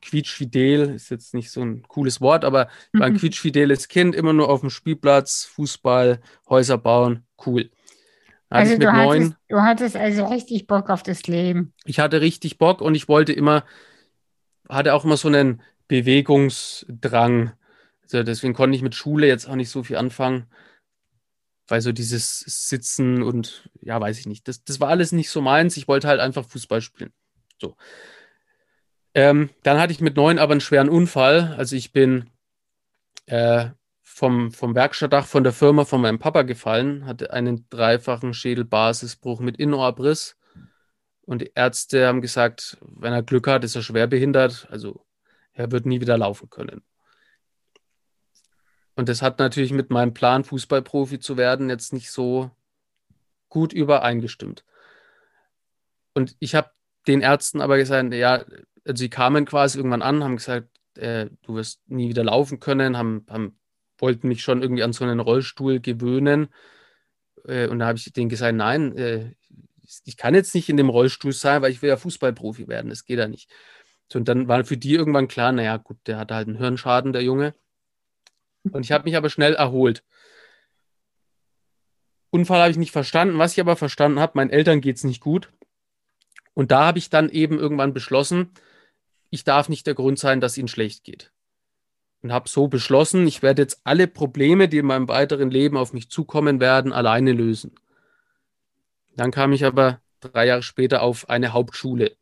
[0.01, 3.17] quietschfidel, ist jetzt nicht so ein cooles Wort, aber ich war ein mhm.
[3.17, 7.69] quietschfideles Kind, immer nur auf dem Spielplatz, Fußball, Häuser bauen, cool.
[8.49, 11.73] Also du hattest, du hattest also richtig Bock auf das Leben.
[11.85, 13.63] Ich hatte richtig Bock und ich wollte immer,
[14.67, 17.53] hatte auch immer so einen Bewegungsdrang.
[18.03, 20.47] Also deswegen konnte ich mit Schule jetzt auch nicht so viel anfangen,
[21.67, 25.39] weil so dieses Sitzen und ja, weiß ich nicht, das, das war alles nicht so
[25.39, 25.77] meins.
[25.77, 27.13] Ich wollte halt einfach Fußball spielen.
[27.57, 27.77] So.
[29.13, 31.55] Ähm, dann hatte ich mit neun aber einen schweren Unfall.
[31.57, 32.29] Also ich bin
[33.25, 33.69] äh,
[34.01, 39.57] vom, vom Werkstattdach von der Firma von meinem Papa gefallen, hatte einen dreifachen Schädelbasisbruch mit
[39.57, 40.37] Innenohrbriss.
[41.23, 44.67] Und die Ärzte haben gesagt, wenn er Glück hat, ist er schwer behindert.
[44.69, 45.05] Also
[45.53, 46.81] er wird nie wieder laufen können.
[48.95, 52.51] Und das hat natürlich mit meinem Plan, Fußballprofi zu werden, jetzt nicht so
[53.49, 54.65] gut übereingestimmt.
[56.13, 56.71] Und ich habe
[57.07, 58.43] den Ärzten aber gesagt, ja,
[58.85, 62.97] also sie kamen quasi irgendwann an, haben gesagt, äh, du wirst nie wieder laufen können,
[62.97, 63.59] haben, haben,
[63.97, 66.49] wollten mich schon irgendwie an so einen Rollstuhl gewöhnen.
[67.45, 69.33] Äh, und da habe ich denen gesagt, nein, äh,
[70.05, 72.89] ich kann jetzt nicht in dem Rollstuhl sein, weil ich will ja Fußballprofi werden.
[72.89, 73.49] Das geht ja nicht.
[74.07, 77.13] So, und dann war für die irgendwann klar, naja, gut, der hat halt einen Hirnschaden,
[77.13, 77.53] der Junge.
[78.71, 80.03] Und ich habe mich aber schnell erholt.
[82.29, 83.37] Unfall habe ich nicht verstanden.
[83.37, 85.51] Was ich aber verstanden habe, meinen Eltern geht es nicht gut.
[86.53, 88.51] Und da habe ich dann eben irgendwann beschlossen,
[89.31, 91.31] ich darf nicht der Grund sein, dass ihnen schlecht geht.
[92.21, 95.93] Und habe so beschlossen, ich werde jetzt alle Probleme, die in meinem weiteren Leben auf
[95.93, 97.73] mich zukommen werden, alleine lösen.
[99.15, 102.15] Dann kam ich aber drei Jahre später auf eine Hauptschule.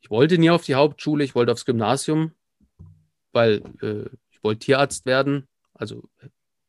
[0.00, 2.32] Ich wollte nie auf die Hauptschule, ich wollte aufs Gymnasium,
[3.32, 5.48] weil äh, ich wollte Tierarzt werden.
[5.74, 6.04] Also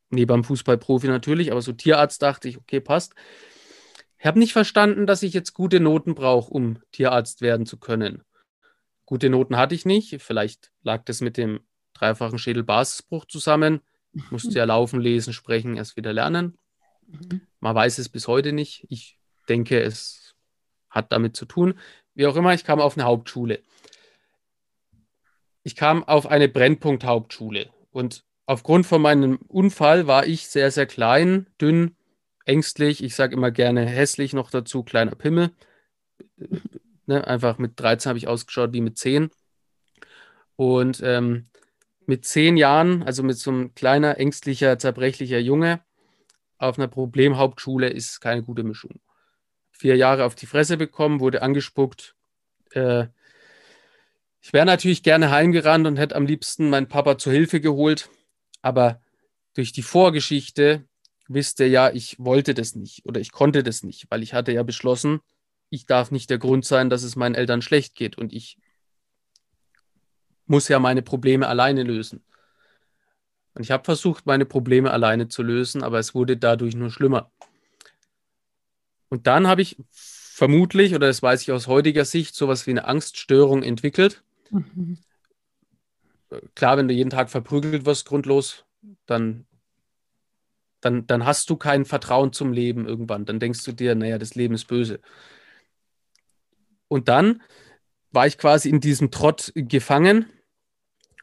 [0.10, 3.14] neben Fußballprofi natürlich, aber so Tierarzt dachte ich, okay, passt.
[4.18, 8.24] Ich habe nicht verstanden, dass ich jetzt gute Noten brauche, um Tierarzt werden zu können.
[9.08, 10.22] Gute Noten hatte ich nicht.
[10.22, 11.62] Vielleicht lag das mit dem
[11.94, 13.82] dreifachen Schädelbasisbruch zusammen.
[14.14, 16.58] Ich musste ja laufen, lesen, sprechen, erst wieder lernen.
[17.08, 17.42] Mhm.
[17.62, 18.86] Man weiß es bis heute nicht.
[18.90, 19.18] Ich
[19.48, 20.36] denke, es
[20.90, 21.80] hat damit zu tun.
[22.16, 23.64] Wie auch immer, ich kam auf eine Hauptschule.
[25.64, 27.70] Ich kam auf eine Brennpunkt-Hauptschule.
[27.92, 31.96] Und aufgrund von meinem Unfall war ich sehr, sehr klein, dünn,
[32.44, 33.02] ängstlich.
[33.02, 35.52] Ich sage immer gerne hässlich noch dazu, kleiner Pimmel.
[37.08, 39.32] Ne, einfach mit 13 habe ich ausgeschaut wie mit 10.
[40.58, 41.48] Und ähm,
[42.06, 45.82] mit 10 Jahren, also mit so einem kleiner, ängstlicher, zerbrechlicher Junge
[46.58, 49.00] auf einer Problemhauptschule ist keine gute Mischung.
[49.72, 52.16] Vier Jahre auf die Fresse bekommen, wurde angespuckt.
[52.72, 53.08] Äh,
[54.42, 58.10] ich wäre natürlich gerne heimgerannt und hätte am liebsten meinen Papa zur Hilfe geholt,
[58.62, 59.02] aber
[59.54, 60.88] durch die Vorgeschichte
[61.28, 64.52] wisst ihr ja, ich wollte das nicht oder ich konnte das nicht, weil ich hatte
[64.52, 65.20] ja beschlossen,
[65.70, 68.58] ich darf nicht der Grund sein, dass es meinen Eltern schlecht geht und ich
[70.46, 72.24] muss ja meine Probleme alleine lösen.
[73.54, 77.32] Und ich habe versucht, meine Probleme alleine zu lösen, aber es wurde dadurch nur schlimmer.
[79.10, 82.86] Und dann habe ich vermutlich, oder das weiß ich aus heutiger Sicht, sowas wie eine
[82.86, 84.24] Angststörung entwickelt.
[84.52, 85.00] Mhm.
[86.56, 88.66] Klar, wenn du jeden Tag verprügelt wirst, grundlos,
[89.06, 89.48] dann,
[90.82, 93.26] dann, dann hast du kein Vertrauen zum Leben irgendwann.
[93.26, 95.00] Dann denkst du dir, naja, das Leben ist böse.
[96.88, 97.42] Und dann
[98.12, 100.26] war ich quasi in diesem Trott gefangen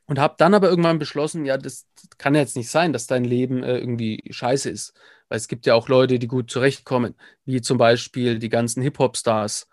[0.06, 1.86] und habe dann aber irgendwann beschlossen, ja, das
[2.18, 4.92] kann jetzt nicht sein, dass dein Leben äh, irgendwie scheiße ist.
[5.28, 7.14] Weil es gibt ja auch Leute, die gut zurechtkommen,
[7.46, 9.68] wie zum Beispiel die ganzen Hip-Hop-Stars,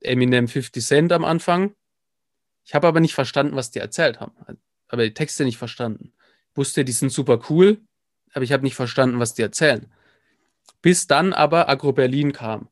[0.00, 1.74] Eminem 50 Cent am Anfang.
[2.64, 4.34] Ich habe aber nicht verstanden, was die erzählt haben.
[4.88, 6.12] Aber die Texte nicht verstanden.
[6.50, 7.80] Ich wusste, die sind super cool,
[8.34, 9.90] aber ich habe nicht verstanden, was die erzählen.
[10.82, 12.68] Bis dann aber Agro Berlin kam.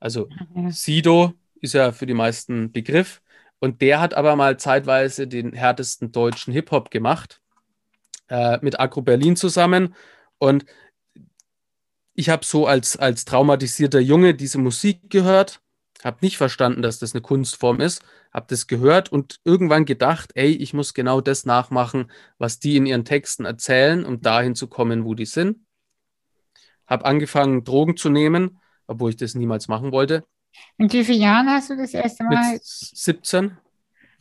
[0.00, 0.70] Also mhm.
[0.72, 3.20] Sido, ist ja für die meisten Begriff.
[3.58, 7.40] Und der hat aber mal zeitweise den härtesten deutschen Hip-Hop gemacht,
[8.28, 9.94] äh, mit Agro Berlin zusammen.
[10.38, 10.66] Und
[12.14, 15.60] ich habe so als, als traumatisierter Junge diese Musik gehört,
[16.04, 20.50] habe nicht verstanden, dass das eine Kunstform ist, habe das gehört und irgendwann gedacht, ey,
[20.50, 25.04] ich muss genau das nachmachen, was die in ihren Texten erzählen, um dahin zu kommen,
[25.04, 25.64] wo die sind.
[26.86, 30.24] Habe angefangen, Drogen zu nehmen, obwohl ich das niemals machen wollte.
[30.78, 32.52] In wie vielen Jahren hast du das erste Mal?
[32.52, 33.56] Mit 17.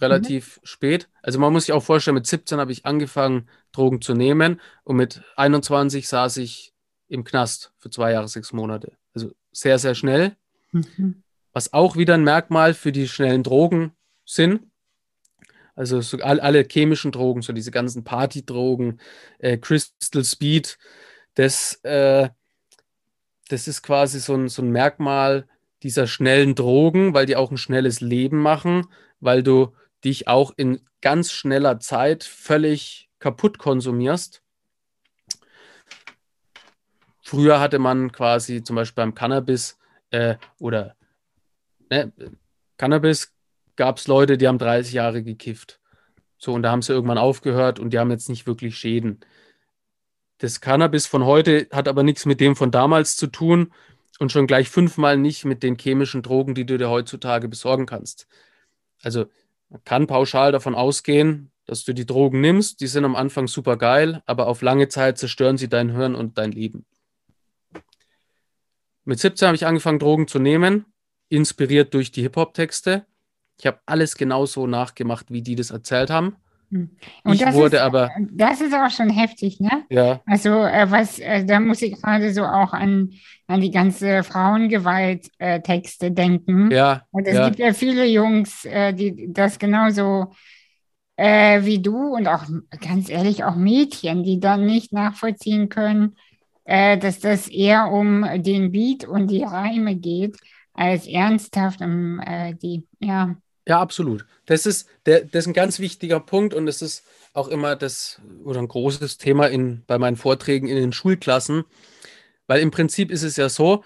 [0.02, 0.66] relativ mhm.
[0.66, 1.10] spät.
[1.22, 4.96] Also man muss sich auch vorstellen, mit 17 habe ich angefangen, Drogen zu nehmen und
[4.96, 6.74] mit 21 saß ich
[7.08, 8.94] im Knast für zwei Jahre, sechs Monate.
[9.14, 10.36] Also sehr, sehr schnell.
[10.72, 11.24] Mhm.
[11.54, 13.92] Was auch wieder ein Merkmal für die schnellen Drogen
[14.26, 14.62] sind.
[15.76, 19.00] Also so all, alle chemischen Drogen, so diese ganzen Partydrogen,
[19.40, 20.78] äh, Crystal Speed,
[21.36, 22.30] das, äh,
[23.50, 25.48] das ist quasi so ein, so ein Merkmal
[25.84, 28.88] dieser schnellen Drogen, weil die auch ein schnelles Leben machen,
[29.20, 34.42] weil du dich auch in ganz schneller Zeit völlig kaputt konsumierst.
[37.22, 39.78] Früher hatte man quasi zum Beispiel beim Cannabis
[40.12, 40.96] äh, oder
[41.90, 42.12] ne,
[42.78, 43.34] Cannabis
[43.76, 45.80] gab es Leute, die haben 30 Jahre gekifft.
[46.38, 49.22] So, und da haben sie irgendwann aufgehört und die haben jetzt nicht wirklich Schäden.
[50.40, 53.72] Das Cannabis von heute hat aber nichts mit dem von damals zu tun
[54.20, 58.28] und schon gleich fünfmal nicht mit den chemischen Drogen, die du dir heutzutage besorgen kannst.
[59.02, 59.26] Also
[59.70, 63.78] man kann pauschal davon ausgehen, dass du die Drogen nimmst, die sind am Anfang super
[63.78, 66.86] geil, aber auf lange Zeit zerstören sie dein Hirn und dein Leben.
[69.06, 70.86] Mit 17 habe ich angefangen, Drogen zu nehmen,
[71.30, 73.06] inspiriert durch die Hip-Hop-Texte.
[73.58, 76.38] Ich habe alles genauso nachgemacht, wie die das erzählt haben.
[76.74, 76.90] Hm.
[77.24, 78.10] Und ich wurde ist, aber.
[78.32, 79.84] Das ist auch schon heftig, ne?
[79.90, 80.22] Ja.
[80.26, 83.12] Also, äh, was, äh, da muss ich gerade so auch an,
[83.46, 86.72] an die ganze Frauengewalt-Texte äh, denken.
[86.72, 87.04] Ja.
[87.12, 87.46] Und es ja.
[87.46, 90.32] gibt ja viele Jungs, äh, die das genauso
[91.16, 92.46] äh, wie du und auch
[92.82, 96.16] ganz ehrlich auch Mädchen, die dann nicht nachvollziehen können,
[96.64, 100.38] äh, dass das eher um den Beat und die Reime geht,
[100.74, 102.20] als ernsthaft um
[102.64, 103.36] die, ja.
[103.68, 104.26] Ja, absolut.
[104.46, 108.22] Das ist, der, das ist ein ganz wichtiger Punkt und es ist auch immer das
[108.44, 111.64] oder ein großes Thema in, bei meinen Vorträgen in den Schulklassen,
[112.48, 113.84] weil im Prinzip ist es ja so,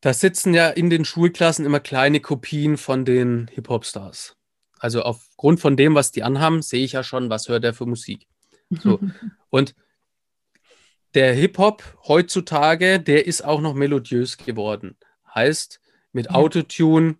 [0.00, 4.36] da sitzen ja in den Schulklassen immer kleine Kopien von den Hip-Hop-Stars.
[4.78, 7.86] Also aufgrund von dem, was die anhaben, sehe ich ja schon, was hört er für
[7.86, 8.26] Musik.
[8.70, 9.00] So.
[9.50, 9.74] und
[11.14, 14.96] der Hip-Hop heutzutage, der ist auch noch melodiös geworden.
[15.34, 15.80] Heißt,
[16.12, 17.16] mit Autotune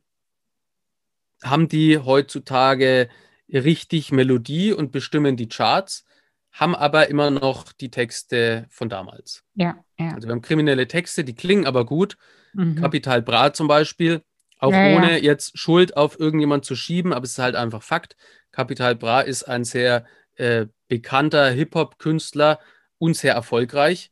[1.43, 3.09] haben die heutzutage
[3.53, 6.05] richtig Melodie und bestimmen die Charts,
[6.53, 9.45] haben aber immer noch die Texte von damals.
[9.55, 10.15] Ja, ja.
[10.15, 12.17] Also wir haben kriminelle Texte, die klingen aber gut.
[12.55, 12.77] Mhm.
[12.77, 14.23] Kapital Bra zum Beispiel,
[14.59, 15.19] auch ja, ohne ja.
[15.19, 18.17] jetzt Schuld auf irgendjemand zu schieben, aber es ist halt einfach Fakt.
[18.53, 22.59] Kapital Bra ist ein sehr äh, bekannter Hip-Hop-Künstler
[22.99, 24.11] und sehr erfolgreich.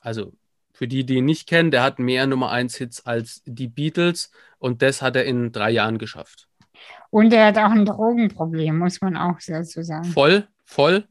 [0.00, 0.34] Also
[0.72, 4.30] für die, die ihn nicht kennen, der hat mehr Nummer 1 Hits als die Beatles
[4.58, 6.49] und das hat er in drei Jahren geschafft.
[7.10, 10.04] Und er hat auch ein Drogenproblem, muss man auch dazu sagen.
[10.04, 11.04] Voll, voll.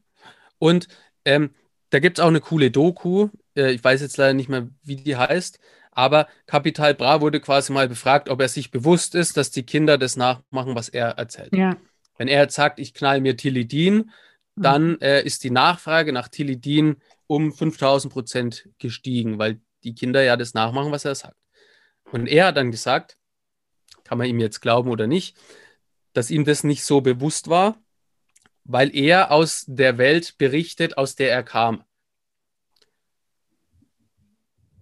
[0.58, 0.88] Und
[1.24, 1.50] ähm,
[1.90, 3.28] da gibt es auch eine coole Doku.
[3.56, 5.60] Äh, ich weiß jetzt leider nicht mehr, wie die heißt.
[5.92, 9.98] Aber Capital Bra wurde quasi mal befragt, ob er sich bewusst ist, dass die Kinder
[9.98, 11.54] das nachmachen, was er erzählt.
[11.54, 11.76] Ja.
[12.16, 14.10] Wenn er jetzt sagt, ich knall mir Tilidin,
[14.54, 14.62] mhm.
[14.62, 20.36] dann äh, ist die Nachfrage nach Tilidin um 5000 Prozent gestiegen, weil die Kinder ja
[20.36, 21.36] das nachmachen, was er sagt.
[22.12, 23.18] Und er hat dann gesagt,
[24.10, 25.36] kann man ihm jetzt glauben oder nicht,
[26.14, 27.80] dass ihm das nicht so bewusst war,
[28.64, 31.84] weil er aus der Welt berichtet, aus der er kam.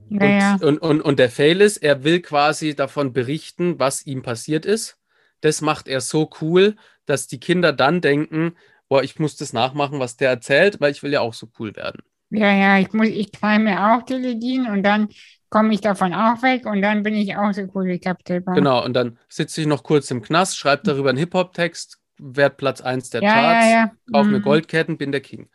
[0.09, 0.55] Naja.
[0.55, 4.65] Und, und, und, und der Fail ist, er will quasi davon berichten, was ihm passiert
[4.65, 4.99] ist.
[5.43, 8.57] Das macht er so cool, dass die Kinder dann denken,
[8.89, 11.77] boah, ich muss das nachmachen, was der erzählt, weil ich will ja auch so cool
[11.77, 12.01] werden.
[12.31, 15.09] Ja, ja, ich muss, ich mir auch Teledin und dann
[15.49, 18.55] komme ich davon auch weg und dann bin ich auch so cool wie Capital Bra.
[18.55, 22.81] Genau, und dann sitze ich noch kurz im Knast, schreibe darüber einen Hip-Hop-Text, werde Platz
[22.81, 23.93] 1 der ja, Charts, ja, ja.
[24.13, 24.43] kaufe mir mhm.
[24.43, 25.49] Goldketten, bin der King.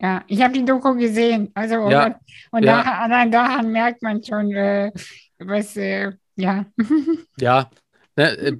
[0.00, 1.50] Ja, ich habe die Doku gesehen.
[1.54, 2.18] Also, ja,
[2.50, 2.82] und ja.
[2.82, 4.90] Da, allein daran merkt man schon, äh,
[5.38, 6.66] was, äh, ja.
[7.38, 7.70] ja,
[8.16, 8.58] ne, äh,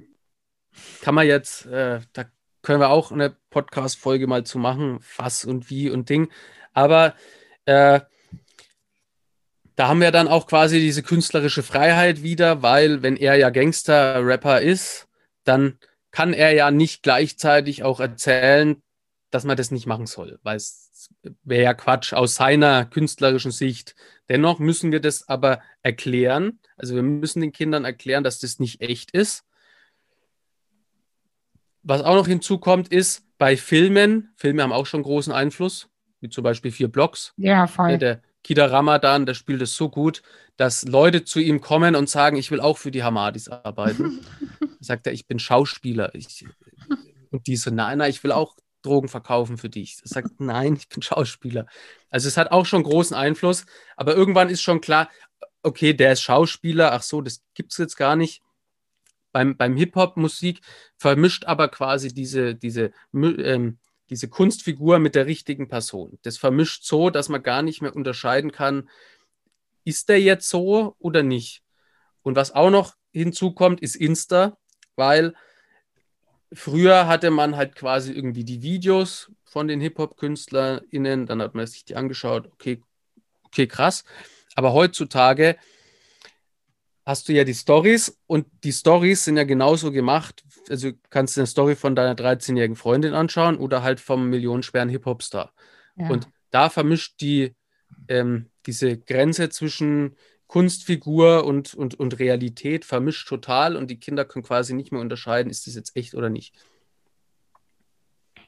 [1.01, 2.25] kann man jetzt, äh, da
[2.61, 6.29] können wir auch eine Podcast-Folge mal zu machen, was und wie und Ding.
[6.71, 7.13] Aber
[7.65, 8.01] äh,
[9.75, 14.61] da haben wir dann auch quasi diese künstlerische Freiheit wieder, weil wenn er ja Gangster-Rapper
[14.61, 15.07] ist,
[15.43, 15.79] dann
[16.11, 18.81] kann er ja nicht gleichzeitig auch erzählen,
[19.31, 21.09] dass man das nicht machen soll, weil es
[21.43, 23.95] wäre ja Quatsch aus seiner künstlerischen Sicht.
[24.29, 26.59] Dennoch müssen wir das aber erklären.
[26.77, 29.43] Also wir müssen den Kindern erklären, dass das nicht echt ist.
[31.81, 35.89] Was auch noch hinzukommt, ist bei Filmen, Filme haben auch schon großen Einfluss,
[36.23, 37.33] wie zum Beispiel vier Blocks.
[37.37, 37.97] Ja, voll.
[37.99, 40.21] Der, Kida Ramadan, der spielt es so gut,
[40.57, 44.19] dass Leute zu ihm kommen und sagen, ich will auch für die Hamadis arbeiten.
[44.79, 46.13] sagt er, ich bin Schauspieler.
[46.13, 46.45] Ich,
[47.31, 49.97] und die so, nein, nein, ich will auch Drogen verkaufen für dich.
[50.03, 51.67] Er sagt, nein, ich bin Schauspieler.
[52.09, 55.09] Also es hat auch schon großen Einfluss, aber irgendwann ist schon klar,
[55.63, 58.41] okay, der ist Schauspieler, ach so, das gibt es jetzt gar nicht.
[59.31, 60.59] beim, beim Hip-Hop-Musik
[60.97, 66.19] vermischt aber quasi diese, diese, ähm, diese Kunstfigur mit der richtigen Person.
[66.23, 68.89] Das vermischt so, dass man gar nicht mehr unterscheiden kann,
[69.85, 71.63] ist der jetzt so oder nicht.
[72.21, 74.57] Und was auch noch hinzukommt, ist Insta,
[74.95, 75.33] weil
[76.51, 81.85] früher hatte man halt quasi irgendwie die Videos von den Hip-Hop-KünstlerInnen, dann hat man sich
[81.85, 82.81] die angeschaut, okay,
[83.43, 84.03] okay, krass.
[84.55, 85.57] Aber heutzutage
[87.05, 90.43] hast du ja die Stories und die Stories sind ja genauso gemacht.
[90.69, 95.53] Also kannst du eine Story von deiner 13-jährigen Freundin anschauen oder halt vom millionenschweren Hip-Hop-Star.
[95.97, 96.09] Ja.
[96.09, 97.55] Und da vermischt die
[98.07, 100.15] ähm, diese Grenze zwischen
[100.47, 105.49] Kunstfigur und, und, und Realität vermischt total und die Kinder können quasi nicht mehr unterscheiden,
[105.49, 106.55] ist das jetzt echt oder nicht.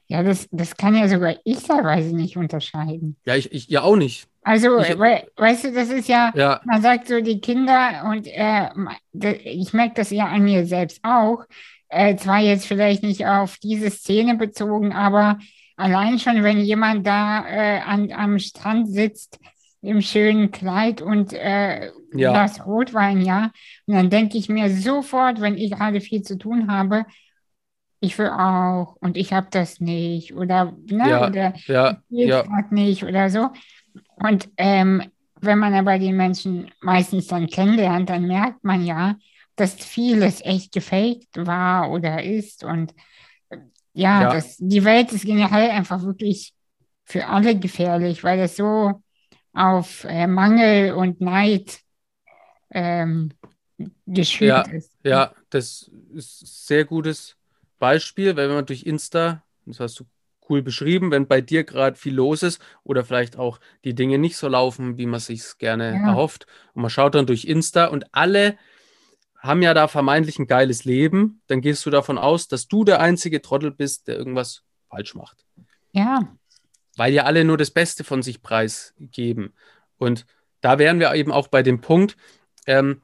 [0.08, 3.16] Ja, das, das kann ja sogar ich teilweise nicht unterscheiden.
[3.26, 4.28] Ja, ich, ich ja auch nicht.
[4.44, 8.28] Also, ich, we, weißt du, das ist ja, ja, man sagt so, die Kinder und
[8.28, 8.70] äh,
[9.44, 11.46] ich merke das ja an mir selbst auch,
[11.90, 15.40] äh, zwar jetzt vielleicht nicht auf diese Szene bezogen, aber
[15.78, 19.40] allein schon, wenn jemand da äh, an, am Strand sitzt
[19.82, 22.32] im schönen Kleid und äh, ja.
[22.32, 23.52] Glas Rotwein, ja,
[23.88, 27.06] und dann denke ich mir sofort, wenn ich gerade viel zu tun habe,
[28.06, 32.44] ich will auch und ich habe das nicht oder, ne, ja, oder ja, ich ja.
[32.70, 33.50] nicht oder so.
[34.16, 35.04] Und ähm,
[35.42, 39.16] wenn man aber die Menschen meistens dann kennenlernt, dann merkt man ja,
[39.56, 42.64] dass vieles echt gefaked war oder ist.
[42.64, 42.94] Und
[43.50, 43.58] äh,
[43.94, 44.34] ja, ja.
[44.34, 46.54] Das, die Welt ist generell einfach wirklich
[47.04, 49.02] für alle gefährlich, weil es so
[49.54, 51.80] auf äh, Mangel und Neid
[52.72, 53.32] ähm,
[54.06, 54.92] geschürt ja, ist.
[55.04, 57.36] Ja, das ist sehr gutes
[57.80, 60.06] Beispiel, wenn man durch Insta, das hast du
[60.50, 64.38] cool beschrieben, wenn bei dir gerade viel los ist oder vielleicht auch die Dinge nicht
[64.38, 66.08] so laufen, wie man sich gerne ja.
[66.10, 66.46] erhofft.
[66.74, 68.58] Und man schaut dann durch Insta und alle
[69.38, 71.42] haben ja da vermeintlich ein geiles Leben.
[71.48, 75.46] Dann gehst du davon aus, dass du der einzige Trottel bist, der irgendwas falsch macht.
[75.92, 76.36] Ja.
[76.98, 79.54] Weil ja alle nur das Beste von sich preisgeben.
[79.98, 80.26] Und
[80.62, 82.18] da wären wir eben auch bei dem Punkt,
[82.66, 83.02] ähm,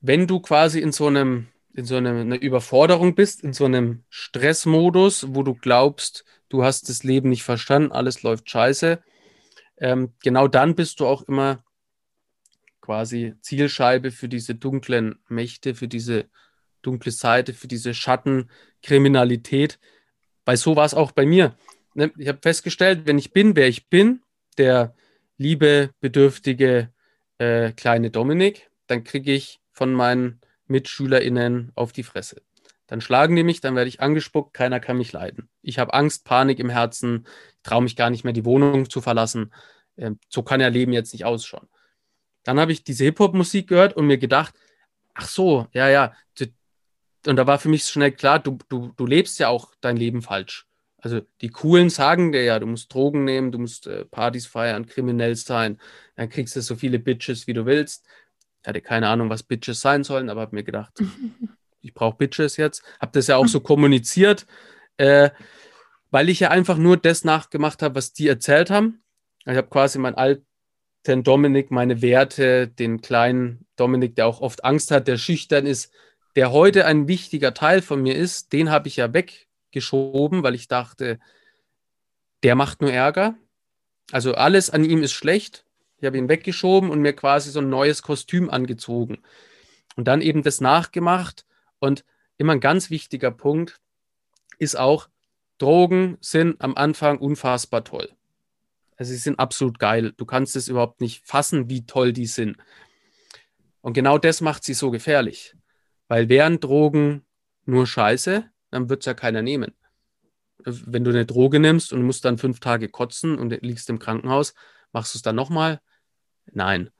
[0.00, 4.02] wenn du quasi in so einem in so einer eine Überforderung bist, in so einem
[4.10, 9.00] Stressmodus, wo du glaubst, du hast das Leben nicht verstanden, alles läuft scheiße,
[9.78, 11.64] ähm, genau dann bist du auch immer
[12.80, 16.26] quasi Zielscheibe für diese dunklen Mächte, für diese
[16.82, 19.78] dunkle Seite, für diese Schattenkriminalität.
[20.44, 21.54] Weil so war es auch bei mir.
[21.94, 24.22] Ne, ich habe festgestellt, wenn ich bin, wer ich bin,
[24.56, 24.94] der
[25.36, 26.92] liebe, bedürftige
[27.38, 32.42] äh, kleine Dominik, dann kriege ich von meinen MitschülerInnen auf die Fresse.
[32.86, 35.50] Dann schlagen die mich, dann werde ich angespuckt, keiner kann mich leiden.
[35.62, 37.26] Ich habe Angst, Panik im Herzen,
[37.62, 39.52] traue mich gar nicht mehr, die Wohnung zu verlassen.
[39.96, 41.68] Ähm, so kann ja Leben jetzt nicht ausschauen.
[42.44, 44.54] Dann habe ich diese Hip-Hop-Musik gehört und mir gedacht,
[45.14, 46.14] ach so, ja, ja.
[47.26, 50.22] Und da war für mich schnell klar, du, du, du lebst ja auch dein Leben
[50.22, 50.66] falsch.
[51.00, 54.86] Also die Coolen sagen dir ja, du musst Drogen nehmen, du musst äh, Partys feiern,
[54.86, 55.78] kriminell sein,
[56.16, 58.06] dann kriegst du so viele Bitches, wie du willst.
[58.68, 60.92] Ich hatte keine Ahnung, was Bitches sein sollen, aber habe mir gedacht,
[61.80, 62.82] ich brauche Bitches jetzt.
[63.00, 64.46] Habe das ja auch so kommuniziert,
[64.98, 65.30] äh,
[66.10, 69.02] weil ich ja einfach nur das nachgemacht habe, was die erzählt haben.
[69.46, 74.90] Ich habe quasi meinen alten Dominik, meine Werte, den kleinen Dominik, der auch oft Angst
[74.90, 75.90] hat, der schüchtern ist,
[76.36, 80.68] der heute ein wichtiger Teil von mir ist, den habe ich ja weggeschoben, weil ich
[80.68, 81.18] dachte,
[82.42, 83.34] der macht nur Ärger.
[84.12, 85.64] Also alles an ihm ist schlecht.
[86.00, 89.18] Ich habe ihn weggeschoben und mir quasi so ein neues Kostüm angezogen.
[89.96, 91.44] Und dann eben das nachgemacht.
[91.80, 92.04] Und
[92.36, 93.80] immer ein ganz wichtiger Punkt
[94.58, 95.08] ist auch,
[95.58, 98.08] Drogen sind am Anfang unfassbar toll.
[98.96, 100.12] Also sie sind absolut geil.
[100.16, 102.56] Du kannst es überhaupt nicht fassen, wie toll die sind.
[103.80, 105.54] Und genau das macht sie so gefährlich.
[106.06, 107.24] Weil wären Drogen
[107.64, 109.74] nur scheiße, dann wird es ja keiner nehmen.
[110.64, 114.54] Wenn du eine Droge nimmst und musst dann fünf Tage kotzen und liegst im Krankenhaus,
[114.92, 115.80] machst du es dann nochmal?
[116.52, 116.90] Nein.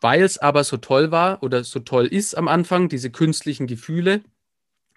[0.00, 4.22] Weil es aber so toll war oder so toll ist am Anfang, diese künstlichen Gefühle,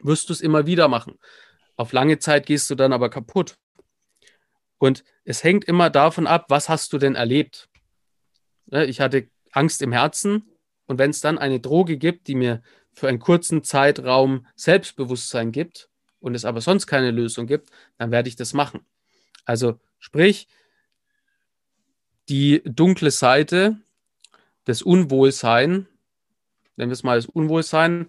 [0.01, 1.17] wirst du es immer wieder machen.
[1.75, 3.57] Auf lange Zeit gehst du dann aber kaputt.
[4.77, 7.69] Und es hängt immer davon ab, was hast du denn erlebt?
[8.67, 10.43] Ich hatte Angst im Herzen
[10.85, 12.61] und wenn es dann eine Droge gibt, die mir
[12.93, 15.89] für einen kurzen Zeitraum Selbstbewusstsein gibt
[16.19, 18.85] und es aber sonst keine Lösung gibt, dann werde ich das machen.
[19.45, 20.47] Also sprich,
[22.29, 23.77] die dunkle Seite
[24.67, 25.87] des Unwohlsein,
[26.75, 28.07] nennen wir es mal das Unwohlsein,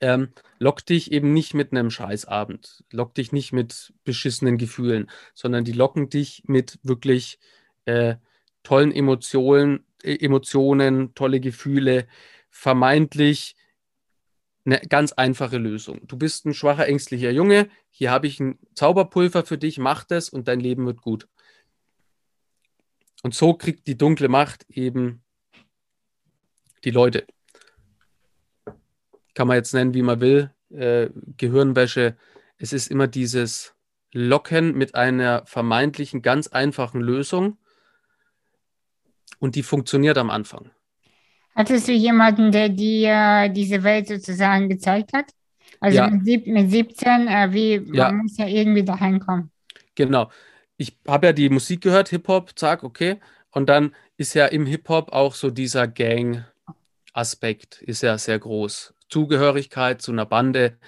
[0.00, 0.28] ähm,
[0.58, 5.72] lockt dich eben nicht mit einem Scheißabend, lockt dich nicht mit beschissenen Gefühlen, sondern die
[5.72, 7.38] locken dich mit wirklich
[7.84, 8.16] äh,
[8.62, 12.06] tollen Emotionen, äh, Emotionen, tolle Gefühle,
[12.50, 13.56] vermeintlich
[14.64, 16.06] eine ganz einfache Lösung.
[16.06, 17.68] Du bist ein schwacher, ängstlicher Junge.
[17.90, 19.78] Hier habe ich ein Zauberpulver für dich.
[19.78, 21.28] Mach das und dein Leben wird gut.
[23.22, 25.22] Und so kriegt die dunkle Macht eben
[26.84, 27.26] die Leute.
[29.34, 30.50] Kann man jetzt nennen, wie man will.
[30.70, 32.16] Äh, Gehirnwäsche.
[32.56, 33.74] Es ist immer dieses
[34.12, 37.58] Locken mit einer vermeintlichen ganz einfachen Lösung.
[39.38, 40.70] Und die funktioniert am Anfang.
[41.54, 45.26] Hattest du jemanden, der dir diese Welt sozusagen gezeigt hat?
[45.80, 46.10] Also Ja.
[46.10, 48.12] mit, sieb mit 17, äh, wie, man Ja.
[48.12, 49.50] muss ja irgendwie dahin kommen.
[49.94, 50.30] Genau.
[50.80, 53.20] Ich habe ja die Musik gehört, Hip-Hop, zack, okay.
[53.50, 58.94] Und dann ist ja im Hip-Hop auch so dieser Gang-Aspekt, ist ja sehr groß.
[59.10, 60.78] Zugehörigkeit zu einer Bande,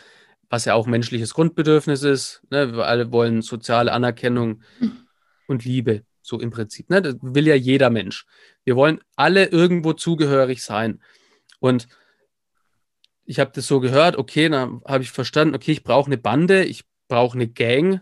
[0.49, 2.41] was ja auch menschliches Grundbedürfnis ist.
[2.49, 2.73] Ne?
[2.73, 4.63] Wir alle wollen soziale Anerkennung
[5.47, 6.89] und Liebe, so im Prinzip.
[6.89, 7.03] Ne?
[7.03, 8.25] Das will ja jeder Mensch.
[8.65, 11.03] Wir wollen alle irgendwo zugehörig sein.
[11.61, 11.87] Und
[13.27, 16.65] ich habe das so gehört, okay, dann habe ich verstanden, okay, ich brauche eine Bande,
[16.65, 18.01] ich brauche eine Gang.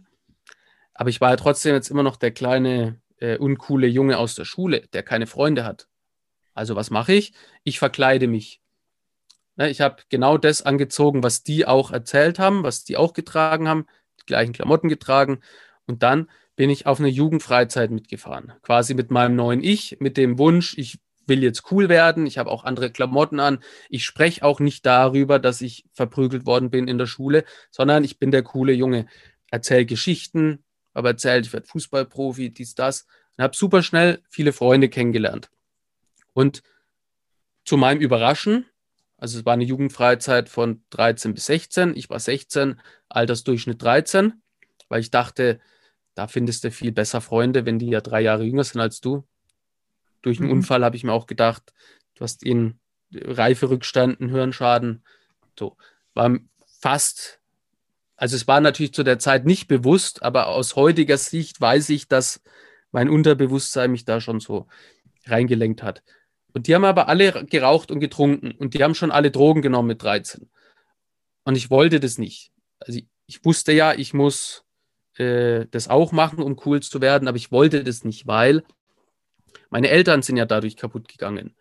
[1.00, 4.44] Aber ich war ja trotzdem jetzt immer noch der kleine, äh, uncoole Junge aus der
[4.44, 5.88] Schule, der keine Freunde hat.
[6.52, 7.32] Also was mache ich?
[7.64, 8.60] Ich verkleide mich.
[9.56, 13.66] Ne, ich habe genau das angezogen, was die auch erzählt haben, was die auch getragen
[13.66, 13.86] haben,
[14.20, 15.40] die gleichen Klamotten getragen.
[15.86, 18.52] Und dann bin ich auf eine Jugendfreizeit mitgefahren.
[18.60, 22.50] Quasi mit meinem neuen Ich, mit dem Wunsch, ich will jetzt cool werden, ich habe
[22.50, 23.60] auch andere Klamotten an.
[23.88, 28.18] Ich spreche auch nicht darüber, dass ich verprügelt worden bin in der Schule, sondern ich
[28.18, 29.06] bin der coole Junge.
[29.50, 33.06] Erzähle Geschichten, aber erzählt, ich werde Fußballprofi, dies, das.
[33.36, 35.50] Und habe super schnell viele Freunde kennengelernt.
[36.32, 36.62] Und
[37.64, 38.66] zu meinem Überraschen,
[39.16, 44.42] also es war eine Jugendfreizeit von 13 bis 16, ich war 16, Altersdurchschnitt 13,
[44.88, 45.60] weil ich dachte,
[46.14, 49.26] da findest du viel besser Freunde, wenn die ja drei Jahre jünger sind als du.
[50.22, 50.56] Durch einen Mhm.
[50.58, 51.72] Unfall habe ich mir auch gedacht,
[52.14, 52.80] du hast ihnen
[53.12, 55.04] Reiferückstand, einen Hirnschaden.
[55.58, 55.76] So,
[56.14, 56.38] war
[56.80, 57.39] fast,
[58.20, 62.06] also es war natürlich zu der Zeit nicht bewusst, aber aus heutiger Sicht weiß ich,
[62.06, 62.42] dass
[62.92, 64.66] mein Unterbewusstsein mich da schon so
[65.24, 66.02] reingelenkt hat.
[66.52, 69.88] Und die haben aber alle geraucht und getrunken und die haben schon alle Drogen genommen
[69.88, 70.50] mit 13.
[71.44, 72.52] Und ich wollte das nicht.
[72.78, 74.64] Also ich, ich wusste ja, ich muss
[75.16, 78.64] äh, das auch machen, um cool zu werden, aber ich wollte das nicht, weil
[79.70, 81.54] meine Eltern sind ja dadurch kaputt gegangen.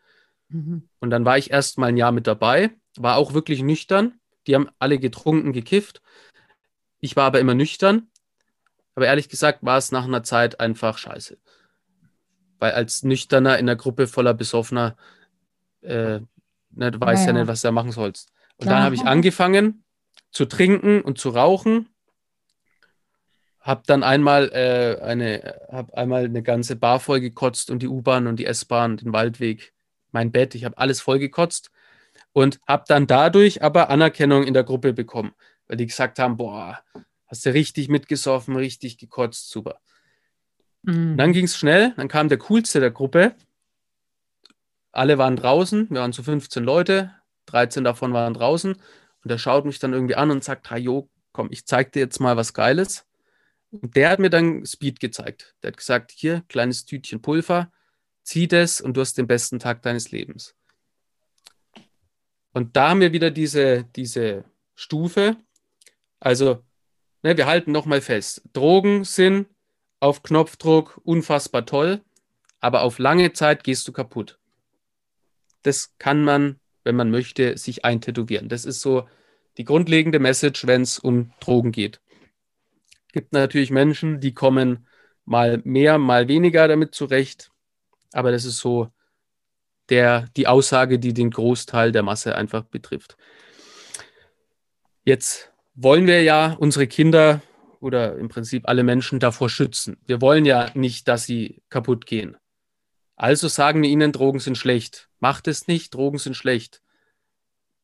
[0.49, 0.89] Mhm.
[0.99, 4.19] Und dann war ich erst mal ein Jahr mit dabei, war auch wirklich nüchtern.
[4.45, 6.01] Die haben alle getrunken, gekifft.
[6.99, 8.07] Ich war aber immer nüchtern.
[8.95, 11.37] Aber ehrlich gesagt war es nach einer Zeit einfach scheiße.
[12.59, 14.97] Weil als Nüchterner in einer Gruppe voller Besoffener,
[15.81, 16.19] äh,
[16.71, 18.33] ne, du weißt ja, Ja, nicht, was du da machen sollst.
[18.57, 18.75] Und Klar.
[18.75, 19.83] dann habe ich angefangen
[20.31, 21.87] zu trinken und zu rauchen.
[23.61, 28.27] Hab dann einmal äh, eine, hab einmal eine ganze Bar voll gekotzt und die U-Bahn
[28.27, 29.73] und die S-Bahn, den Waldweg,
[30.11, 30.55] mein Bett.
[30.55, 31.71] Ich habe alles voll gekotzt
[32.33, 35.33] und habe dann dadurch aber Anerkennung in der Gruppe bekommen,
[35.69, 36.83] weil die gesagt haben, boah,
[37.27, 39.79] hast du richtig mitgesoffen, richtig gekotzt, super.
[40.81, 41.15] Mhm.
[41.15, 43.35] Dann ging es schnell, dann kam der coolste der Gruppe.
[44.91, 47.13] Alle waren draußen, wir waren so 15 Leute,
[47.45, 48.73] 13 davon waren draußen.
[48.73, 52.19] Und er schaut mich dann irgendwie an und sagt, Jo, komm, ich zeig dir jetzt
[52.19, 53.05] mal was Geiles.
[53.71, 55.55] Und der hat mir dann Speed gezeigt.
[55.61, 57.71] Der hat gesagt, hier, kleines Tütchen Pulver,
[58.23, 60.55] zieh das und du hast den besten Tag deines Lebens.
[62.53, 64.43] Und da haben wir wieder diese, diese
[64.73, 65.37] Stufe.
[66.19, 66.63] Also,
[67.23, 68.41] ne, wir halten nochmal fest.
[68.53, 69.47] Drogen sind
[69.99, 72.01] auf Knopfdruck unfassbar toll,
[72.59, 74.39] aber auf lange Zeit gehst du kaputt.
[75.63, 78.49] Das kann man, wenn man möchte, sich eintätowieren.
[78.49, 79.07] Das ist so
[79.57, 82.01] die grundlegende Message, wenn es um Drogen geht.
[83.11, 84.87] Gibt natürlich Menschen, die kommen
[85.25, 87.51] mal mehr, mal weniger damit zurecht,
[88.13, 88.91] aber das ist so
[89.89, 93.17] der, die Aussage, die den Großteil der Masse einfach betrifft.
[95.03, 95.48] Jetzt
[95.81, 97.41] wollen wir ja unsere Kinder
[97.79, 99.97] oder im Prinzip alle Menschen davor schützen.
[100.05, 102.35] Wir wollen ja nicht, dass sie kaputt gehen.
[103.15, 105.09] Also sagen wir ihnen, Drogen sind schlecht.
[105.19, 106.81] Macht es nicht, Drogen sind schlecht.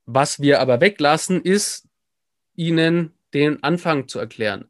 [0.05, 1.87] Was wir aber weglassen, ist,
[2.55, 4.69] ihnen den Anfang zu erklären.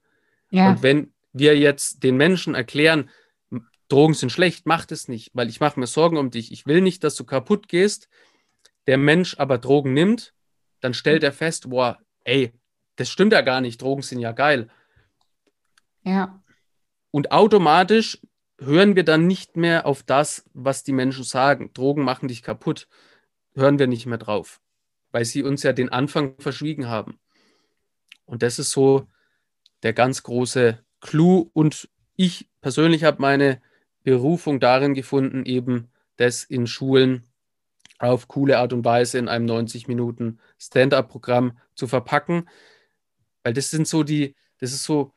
[0.51, 3.09] Ja, Und wenn wir jetzt den Menschen erklären,
[3.89, 6.51] Drogen sind schlecht, macht es nicht, weil ich mache mir Sorgen um dich.
[6.51, 8.07] Ich will nicht, dass du kaputt gehst.
[8.88, 10.34] Der Mensch aber Drogen nimmt,
[10.80, 12.53] dann stellt er fest, boah, ey,
[12.96, 14.70] das stimmt ja gar nicht, Drogen sind ja geil.
[16.04, 16.41] ja,
[17.12, 18.20] Und automatisch
[18.60, 21.72] hören wir dann nicht mehr auf das, was die Menschen sagen.
[21.74, 22.88] Drogen machen dich kaputt.
[23.54, 24.62] Hören wir nicht mehr drauf,
[25.12, 27.20] weil sie uns ja den Anfang verschwiegen haben.
[28.26, 29.08] Und das ist so
[29.84, 31.50] der ganz große Clou.
[31.54, 33.62] Und ich persönlich habe meine
[34.04, 37.24] Berufung darin gefunden, eben das in Schulen
[38.00, 42.50] auf coole Art und Weise in einem 90 Minuten Stand-up-Programm zu verpacken.
[43.46, 45.14] Weil das sind so die, das ist so,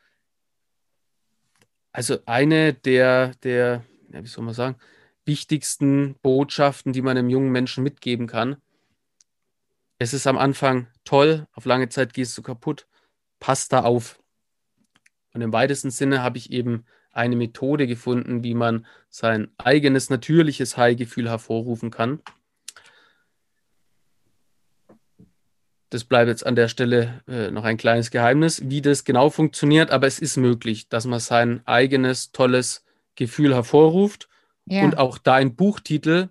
[1.92, 4.76] also eine der, der, ja, wie soll man sagen,
[5.24, 8.60] wichtigsten Botschaften, die man einem jungen Menschen mitgeben kann.
[9.96, 12.86] Es ist am Anfang toll, auf lange Zeit gehst du kaputt,
[13.40, 14.22] pass da auf.
[15.32, 20.76] Und im weitesten Sinne habe ich eben eine Methode gefunden, wie man sein eigenes natürliches
[20.76, 22.20] High-Gefühl hervorrufen kann.
[25.90, 29.90] Das bleibt jetzt an der Stelle äh, noch ein kleines Geheimnis, wie das genau funktioniert,
[29.90, 32.84] aber es ist möglich, dass man sein eigenes tolles
[33.14, 34.28] Gefühl hervorruft.
[34.66, 34.84] Ja.
[34.84, 36.28] Und auch dein Buchtitel,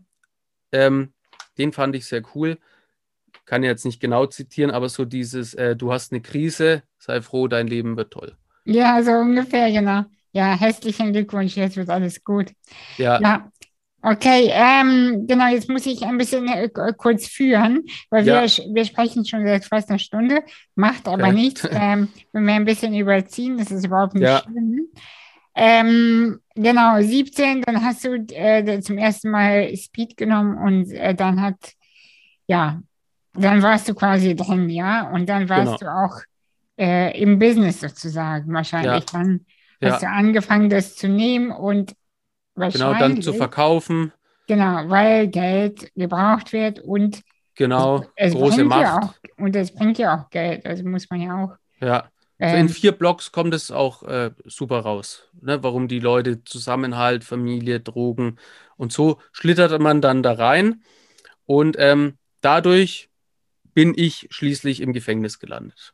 [0.71, 1.11] ähm,
[1.57, 2.59] den fand ich sehr cool.
[3.45, 7.47] Kann jetzt nicht genau zitieren, aber so dieses, äh, du hast eine Krise, sei froh,
[7.47, 8.35] dein Leben wird toll.
[8.65, 10.03] Ja, so ungefähr, genau.
[10.33, 12.51] Ja, herzlichen Glückwunsch, jetzt wird alles gut.
[12.97, 13.19] Ja.
[13.19, 13.51] ja.
[14.09, 18.41] Okay, ähm, genau, jetzt muss ich ein bisschen äh, kurz führen, weil ja.
[18.41, 20.43] wir, wir sprechen schon seit fast einer Stunde,
[20.75, 21.33] macht aber okay.
[21.33, 21.67] nichts.
[21.69, 24.43] Ähm, wenn wir ein bisschen überziehen, das ist überhaupt nicht ja.
[24.43, 24.87] schlimm.
[25.55, 31.41] Ähm, genau, 17, dann hast du äh, zum ersten Mal Speed genommen und äh, dann
[31.41, 31.73] hat,
[32.47, 32.79] ja,
[33.33, 35.91] dann warst du quasi drin, ja, und dann warst genau.
[35.91, 36.21] du auch
[36.79, 39.03] äh, im Business sozusagen wahrscheinlich.
[39.11, 39.19] Ja.
[39.19, 39.45] Dann
[39.81, 40.09] hast ja.
[40.09, 41.93] du angefangen, das zu nehmen und
[42.57, 44.11] Genau, dann zu verkaufen.
[44.47, 47.21] Genau, weil Geld gebraucht wird und
[47.55, 48.81] genau, es, es große Macht.
[48.81, 51.55] Ja auch, und es bringt ja auch Geld, also muss man ja auch.
[51.79, 55.61] Ja, ähm, so in vier Blocks kommt es auch äh, super raus, ne?
[55.63, 58.37] warum die Leute Zusammenhalt, Familie, Drogen
[58.77, 60.81] und so schlittert man dann da rein
[61.45, 63.09] und ähm, dadurch
[63.73, 65.93] bin ich schließlich im Gefängnis gelandet.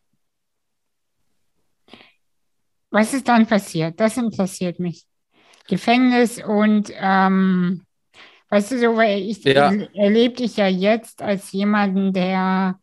[2.91, 3.99] Was ist dann passiert?
[3.99, 5.07] Das interessiert mich.
[5.67, 7.85] Gefängnis und ähm,
[8.49, 9.71] weißt du so, weil ich ja.
[9.93, 12.79] erlebe dich ja jetzt als jemanden, der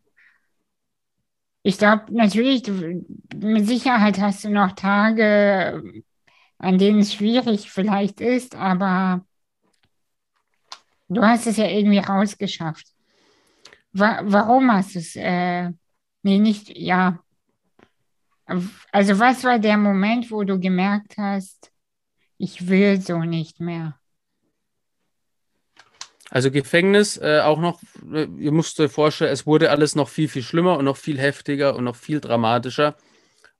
[1.63, 3.05] ich glaube, natürlich, du,
[3.37, 5.83] mit Sicherheit hast du noch Tage,
[6.59, 9.25] an denen es schwierig vielleicht ist, aber
[11.09, 12.87] du hast es ja irgendwie rausgeschafft.
[13.93, 15.17] Wa warum hast du es?
[15.17, 15.71] Äh,
[16.23, 17.19] nee, nicht, ja.
[18.91, 21.70] Also was war der Moment, wo du gemerkt hast,
[22.41, 23.99] ich will so nicht mehr.
[26.31, 27.81] Also Gefängnis äh, auch noch,
[28.13, 31.19] äh, ihr müsst euch vorstellen, es wurde alles noch viel, viel schlimmer und noch viel
[31.19, 32.97] heftiger und noch viel dramatischer.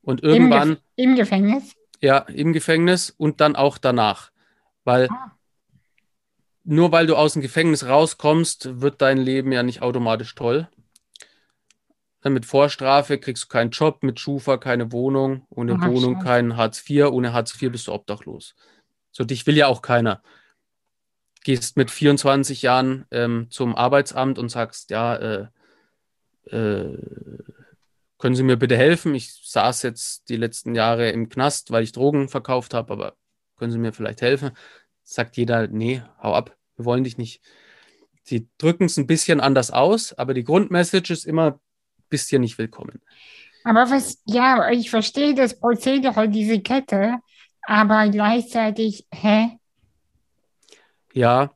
[0.03, 0.71] Und irgendwann.
[0.71, 1.75] Im, Gef im Gefängnis?
[2.01, 4.31] Ja, im Gefängnis und dann auch danach.
[4.85, 5.37] Weil ah.
[6.65, 10.69] nur weil du aus dem Gefängnis rauskommst, wird dein Leben ja nicht automatisch toll.
[12.23, 16.27] Mit Vorstrafe kriegst du keinen Job, mit Schufa keine Wohnung, ohne Ach, Wohnung Scheiße.
[16.27, 18.55] kein Hartz IV, ohne Hartz IV bist du obdachlos.
[19.11, 20.23] So, dich will ja auch keiner.
[21.43, 25.47] Gehst mit 24 Jahren ähm, zum Arbeitsamt und sagst, ja, äh,
[26.51, 26.99] äh,
[28.19, 29.15] können Sie mir bitte helfen?
[29.15, 33.17] Ich saß jetzt die letzten Jahre im Knast, weil ich Drogen verkauft habe, aber
[33.57, 34.51] können Sie mir vielleicht helfen?
[35.03, 37.41] Sagt jeder, nee, hau ab, wir wollen dich nicht.
[38.23, 41.61] Sie drücken es ein bisschen anders aus, aber die Grundmessage ist immer,
[42.11, 43.01] bist hier nicht willkommen.
[43.65, 47.19] Aber was, ja, ich verstehe das Prozedere, diese Kette,
[47.63, 49.59] aber gleichzeitig, hä?
[51.13, 51.53] Ja.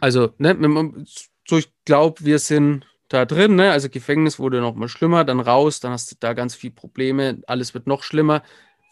[0.00, 1.04] Also, ne,
[1.46, 3.70] so ich glaube, wir sind da drin, ne?
[3.70, 7.40] Also Gefängnis wurde noch mal schlimmer, dann raus, dann hast du da ganz viele Probleme,
[7.46, 8.42] alles wird noch schlimmer.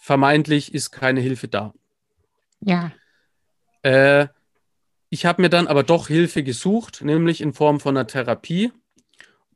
[0.00, 1.72] Vermeintlich ist keine Hilfe da.
[2.60, 2.92] Ja.
[3.82, 4.28] Äh,
[5.14, 8.72] ich habe mir dann aber doch Hilfe gesucht, nämlich in Form von einer Therapie.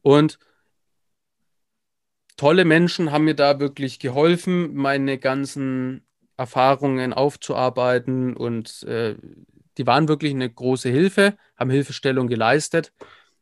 [0.03, 0.39] Und
[2.37, 6.07] tolle Menschen haben mir da wirklich geholfen, meine ganzen
[6.37, 8.37] Erfahrungen aufzuarbeiten.
[8.37, 9.17] Und äh,
[9.77, 12.93] die waren wirklich eine große Hilfe, haben Hilfestellung geleistet.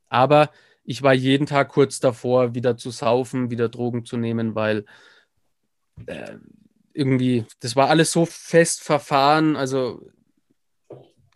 [0.09, 0.51] Aber
[0.85, 4.87] ich war jeden Tag kurz davor, wieder zu saufen, wieder Drogen zu nehmen, weil
[6.07, 6.39] äh,
[6.95, 9.55] irgendwie, das war alles so fest verfahren.
[9.55, 10.01] Also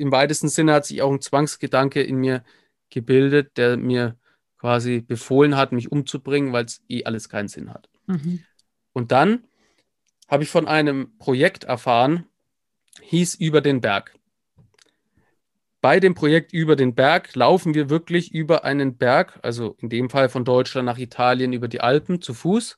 [0.01, 2.43] im weitesten Sinne hat sich auch ein Zwangsgedanke in mir
[2.89, 4.17] gebildet, der mir
[4.59, 7.89] quasi befohlen hat, mich umzubringen, weil es eh alles keinen Sinn hat.
[8.07, 8.43] Mhm.
[8.93, 9.45] Und dann
[10.29, 12.27] habe ich von einem Projekt erfahren,
[13.03, 14.15] hieß Über den Berg.
[15.81, 20.11] Bei dem Projekt Über den Berg laufen wir wirklich über einen Berg, also in dem
[20.11, 22.77] Fall von Deutschland nach Italien über die Alpen zu Fuß,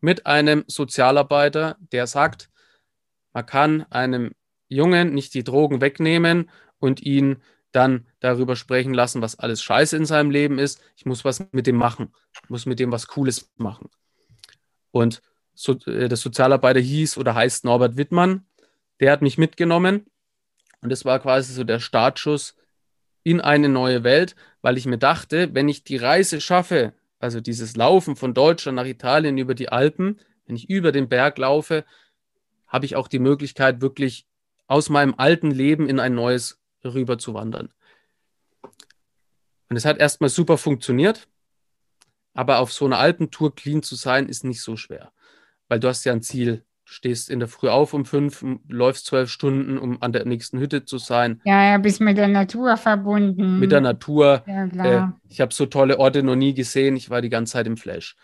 [0.00, 2.50] mit einem Sozialarbeiter, der sagt,
[3.32, 4.32] man kann einem
[4.74, 7.42] Jungen nicht die Drogen wegnehmen und ihn
[7.72, 10.82] dann darüber sprechen lassen, was alles scheiße in seinem Leben ist.
[10.96, 12.12] Ich muss was mit dem machen.
[12.42, 13.88] Ich muss mit dem was Cooles machen.
[14.90, 15.22] Und
[15.54, 18.44] so, äh, der Sozialarbeiter hieß oder heißt Norbert Wittmann.
[19.00, 20.06] Der hat mich mitgenommen.
[20.82, 22.56] Und das war quasi so der Startschuss
[23.22, 27.76] in eine neue Welt, weil ich mir dachte, wenn ich die Reise schaffe, also dieses
[27.76, 31.84] Laufen von Deutschland nach Italien über die Alpen, wenn ich über den Berg laufe,
[32.66, 34.26] habe ich auch die Möglichkeit, wirklich
[34.72, 37.68] aus meinem alten Leben in ein neues rüber zu wandern.
[39.68, 41.28] Und es hat erstmal super funktioniert,
[42.32, 45.12] aber auf so einer Alpentour clean zu sein, ist nicht so schwer,
[45.68, 46.64] weil du hast ja ein Ziel.
[46.86, 50.58] Du stehst in der Früh auf um fünf, läufst zwölf Stunden, um an der nächsten
[50.58, 51.40] Hütte zu sein.
[51.44, 53.58] Ja, ja, bist mit der Natur verbunden.
[53.60, 54.42] Mit der Natur.
[54.46, 55.20] Ja, Äh, klar.
[55.28, 56.96] ich habe so tolle Orte noch nie gesehen.
[56.96, 58.16] Ich war die ganze Zeit im Flash.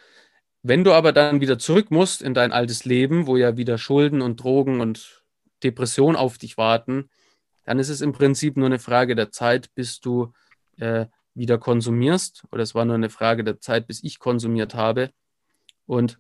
[0.62, 4.22] Wenn du aber dann wieder zurück musst in dein altes Leben, wo ja wieder Schulden
[4.22, 5.22] und Drogen und
[5.62, 7.08] Depression auf dich warten,
[7.64, 10.32] dann ist es im Prinzip nur eine Frage der Zeit, bis du
[10.78, 12.44] äh, wieder konsumierst.
[12.50, 15.10] Oder es war nur eine Frage der Zeit, bis ich konsumiert habe.
[15.86, 16.18] Und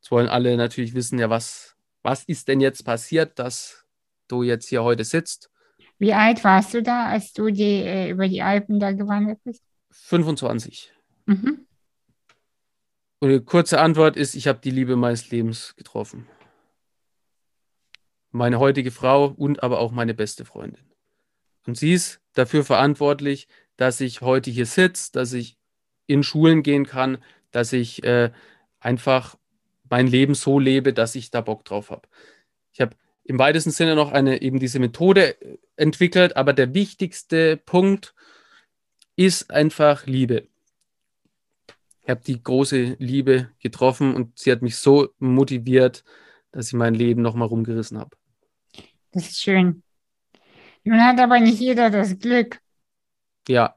[0.00, 3.84] jetzt wollen alle natürlich wissen, ja, was, was ist denn jetzt passiert, dass
[4.28, 5.50] du jetzt hier heute sitzt?
[5.98, 9.62] Wie alt warst du da, als du die, äh, über die Alpen da gewandert bist?
[9.92, 10.92] 25.
[11.26, 11.66] Mhm.
[13.20, 16.26] Und die kurze Antwort ist, ich habe die Liebe meines Lebens getroffen.
[18.32, 20.84] Meine heutige Frau und aber auch meine beste Freundin.
[21.66, 25.58] Und sie ist dafür verantwortlich, dass ich heute hier sitze, dass ich
[26.06, 27.18] in Schulen gehen kann,
[27.50, 28.32] dass ich äh,
[28.80, 29.36] einfach
[29.88, 32.08] mein Leben so lebe, dass ich da Bock drauf habe.
[32.72, 37.56] Ich habe im weitesten Sinne noch eine eben diese Methode äh, entwickelt, aber der wichtigste
[37.56, 38.14] Punkt
[39.16, 40.48] ist einfach Liebe.
[42.00, 46.02] Ich habe die große Liebe getroffen und sie hat mich so motiviert,
[46.50, 48.16] dass ich mein Leben nochmal rumgerissen habe.
[49.12, 49.82] Das ist schön.
[50.84, 52.60] Nun hat aber nicht jeder das Glück,
[53.48, 53.76] Ja,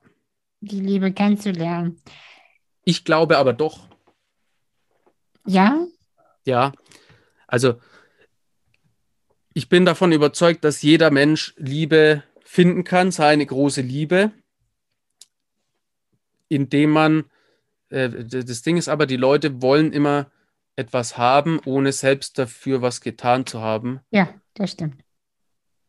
[0.62, 2.02] die Liebe kennenzulernen.
[2.84, 3.88] ich glaube aber doch,
[5.46, 5.86] Ja?
[6.46, 6.72] ja.
[7.48, 7.80] Also
[9.54, 14.32] ich bin davon überzeugt, dass jeder Mensch Liebe finden kann, seine große Liebe,
[16.50, 17.26] indem man,
[17.90, 20.32] äh, das Ding ist aber, die Leute wollen immer
[20.76, 24.00] etwas haben, ohne selbst dafür was getan zu haben.
[24.10, 25.05] Ja, das stimmt.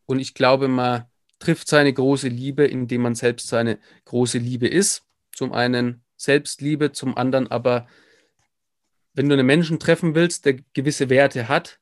[0.07, 1.05] Und ich glaube, man
[1.39, 5.05] trifft seine große Liebe, indem man selbst seine große Liebe ist.
[5.33, 7.87] Zum einen Selbstliebe, zum anderen aber,
[9.13, 11.79] wenn du einen Menschen treffen willst, der gewisse Werte hat,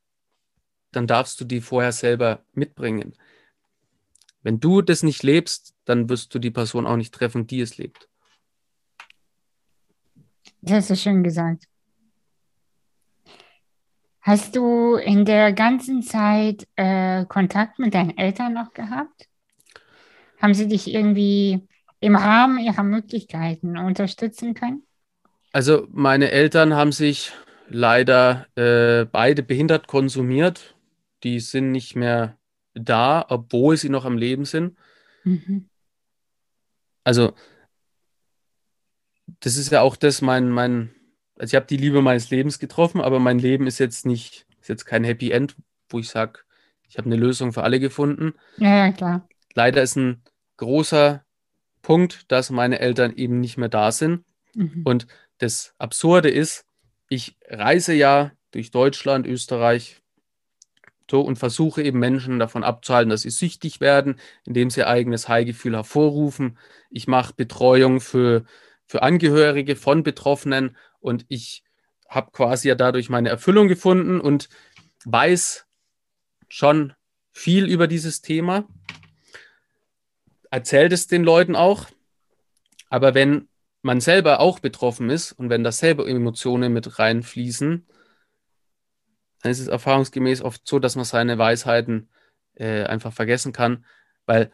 [0.91, 3.15] dann darfst du die vorher selber mitbringen.
[4.43, 7.79] Wenn du das nicht lebst, dann wirst du die Person auch nicht treffen, die es
[7.79, 8.09] lebt.
[10.61, 11.67] Das hast du schön gesagt.
[14.25, 19.29] Hast du in der ganzen Zeit äh, Kontakt mit deinen Eltern noch gehabt?
[20.41, 21.69] Haben sie dich irgendwie
[22.01, 24.83] im Rahmen ihrer Möglichkeiten unterstützen können?
[25.53, 27.33] Also meine Eltern haben sich
[27.69, 30.75] leider äh, beide behindert konsumiert.
[31.23, 32.39] Die sind nicht mehr
[32.73, 34.79] da, obwohl sie noch am Leben sind.
[35.25, 35.69] Mhm.
[37.05, 37.35] Also
[39.41, 40.95] das ist ja auch das, mein, mein,
[41.37, 44.69] also ich habe die Liebe meines Lebens getroffen, aber mein Leben ist jetzt nicht, ist
[44.69, 45.57] jetzt kein Happy End,
[45.89, 46.41] wo ich sage,
[46.89, 48.35] ich habe eine Lösung für alle gefunden.
[48.59, 49.29] Ja, ja, klar.
[49.55, 50.23] Leider ist ein
[50.57, 51.25] großer
[51.83, 54.25] Punkt, dass meine Eltern eben nicht mehr da sind.
[54.55, 54.83] Mhm.
[54.85, 55.07] Und
[55.39, 56.67] das Absurde ist,
[57.09, 60.03] ich reise ja durch Deutschland, Österreich,
[61.11, 65.29] so und versuche eben Menschen davon abzuhalten, dass sie süchtig werden, indem sie ihr eigenes
[65.29, 66.59] High-Gefühl hervorrufen.
[66.91, 68.45] Ich mache Betreuung für,
[68.87, 71.63] für Angehörige von Betroffenen und ich
[72.09, 74.49] habe quasi ja dadurch meine Erfüllung gefunden und
[75.05, 75.67] weiß
[76.49, 76.95] schon
[77.31, 78.67] viel über dieses Thema.
[80.51, 81.89] Erzählt es den Leuten auch.
[82.89, 83.49] Aber wenn
[83.83, 87.87] man selber auch betroffen ist und wenn da selber Emotionen mit reinfließen,
[89.43, 92.09] dann ist es erfahrungsgemäß oft so, dass man seine Weisheiten
[92.55, 93.85] äh, einfach vergessen kann,
[94.25, 94.53] weil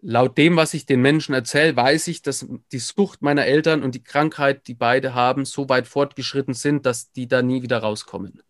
[0.00, 3.94] laut dem, was ich den Menschen erzähle, weiß ich, dass die Sucht meiner Eltern und
[3.94, 8.42] die Krankheit, die beide haben, so weit fortgeschritten sind, dass die da nie wieder rauskommen.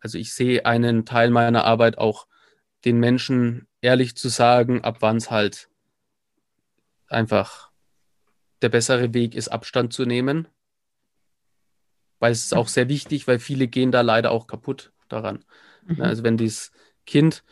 [0.00, 2.26] Also ich sehe einen Teil meiner Arbeit auch,
[2.84, 5.68] den Menschen ehrlich zu sagen, ab wann es halt
[7.06, 7.70] einfach
[8.62, 10.48] der bessere Weg ist, Abstand zu nehmen.
[12.18, 15.44] Weil es ist auch sehr wichtig, weil viele gehen da leider auch kaputt daran.
[15.84, 16.00] Mhm.
[16.00, 16.72] Also wenn dieses
[17.06, 17.44] Kind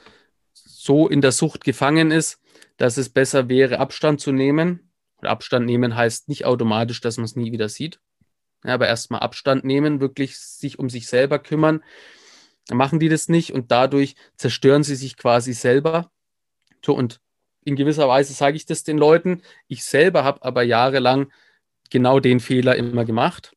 [0.53, 2.41] so in der Sucht gefangen ist,
[2.81, 4.91] dass es besser wäre, Abstand zu nehmen.
[5.16, 8.01] Und Abstand nehmen heißt nicht automatisch, dass man es nie wieder sieht.
[8.64, 11.85] Ja, aber erstmal Abstand nehmen, wirklich sich um sich selber kümmern.
[12.68, 16.11] Dann machen die das nicht und dadurch zerstören sie sich quasi selber.
[16.87, 17.20] Und
[17.64, 19.43] in gewisser Weise sage ich das den Leuten.
[19.68, 21.31] Ich selber habe aber jahrelang
[21.91, 23.55] genau den Fehler immer gemacht.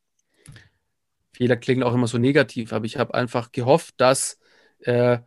[1.31, 4.37] Fehler klingen auch immer so negativ, aber ich habe einfach gehofft, dass
[4.79, 5.19] äh,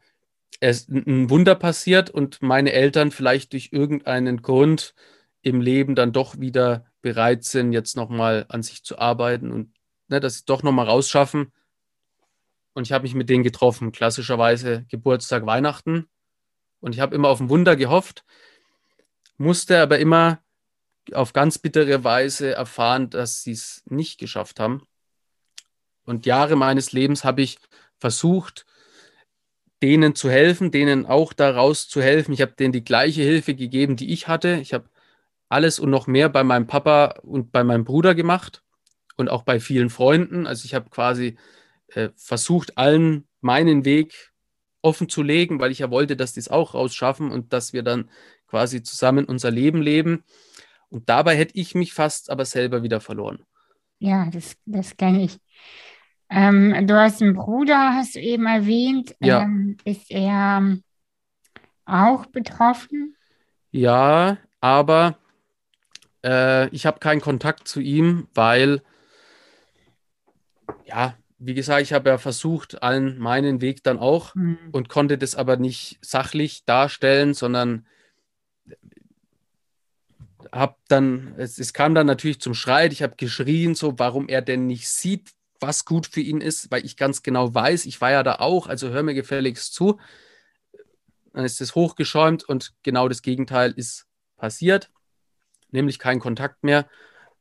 [0.61, 4.95] es ein Wunder passiert und meine Eltern vielleicht durch irgendeinen Grund
[5.43, 9.73] im Leben dann doch wieder bereit sind, jetzt nochmal an sich zu arbeiten und
[10.09, 11.53] ne, sie doch nochmal rausschaffen.
[12.75, 16.09] Und ich habe mich mit denen getroffen, klassischerweise Geburtstag, Weihnachten.
[16.81, 18.25] Und ich habe immer auf ein Wunder gehofft,
[19.39, 20.41] musste aber immer
[21.13, 24.87] auf ganz bittere Weise erfahren, dass sie es nicht geschafft haben.
[26.05, 27.59] Und Jahre meines Lebens habe ich
[27.99, 28.67] versucht,
[29.87, 32.32] denen zu helfen, denen auch daraus zu helfen.
[32.32, 34.59] Ich habe denen die gleiche Hilfe gegeben, die ich hatte.
[34.61, 34.91] Ich habe
[35.49, 38.64] alles und noch mehr bei meinem Papa und bei meinem Bruder gemacht
[39.16, 40.49] und auch bei vielen Freunden.
[40.49, 41.37] Also ich habe quasi
[41.95, 44.32] äh, versucht, allen meinen Weg
[44.82, 47.84] offen zu legen, weil ich ja wollte, dass die es auch rausschaffen und dass wir
[47.84, 48.11] dann
[48.49, 50.24] quasi zusammen unser Leben leben.
[50.89, 53.45] Und dabei hätte ich mich fast aber selber wieder verloren.
[54.01, 55.39] Ja, das, das kenne ich.
[56.29, 59.14] Ähm, du hast einen Bruder, hast du eben erwähnt.
[59.20, 59.43] Ja.
[59.43, 60.79] Ähm, ist er
[61.85, 63.16] auch betroffen?
[63.70, 65.18] Ja, aber
[66.24, 68.83] äh, ich habe keinen Kontakt zu ihm, weil,
[70.85, 74.59] ja, wie gesagt, ich habe ja versucht, allen meinen Weg dann auch Hm.
[74.72, 77.87] und konnte das aber nicht sachlich darstellen, sondern
[80.53, 84.43] habe dann, es, es kam dann natürlich zum Streit, ich habe geschrien, so, warum er
[84.43, 88.11] denn nicht sieht, was gut für ihn ist, weil ich ganz genau weiß, ich war
[88.11, 89.99] ja da auch, also hör mir gefälligst zu.
[91.33, 94.91] Dann ist es hochgeschäumt und genau das Gegenteil ist passiert,
[95.71, 96.87] nämlich kein Kontakt mehr.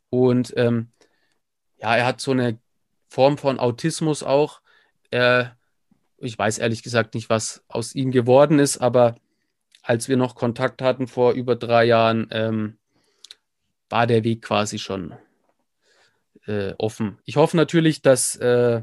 [0.09, 0.91] Und ähm,
[1.77, 2.59] ja, er hat so eine
[3.07, 4.61] Form von Autismus auch.
[5.11, 5.45] Äh,
[6.17, 9.15] ich weiß ehrlich gesagt nicht, was aus ihm geworden ist, aber
[9.81, 12.77] als wir noch Kontakt hatten vor über drei Jahren, ähm,
[13.89, 15.13] war der Weg quasi schon
[16.47, 17.17] äh, offen.
[17.25, 18.81] Ich hoffe natürlich, dass äh,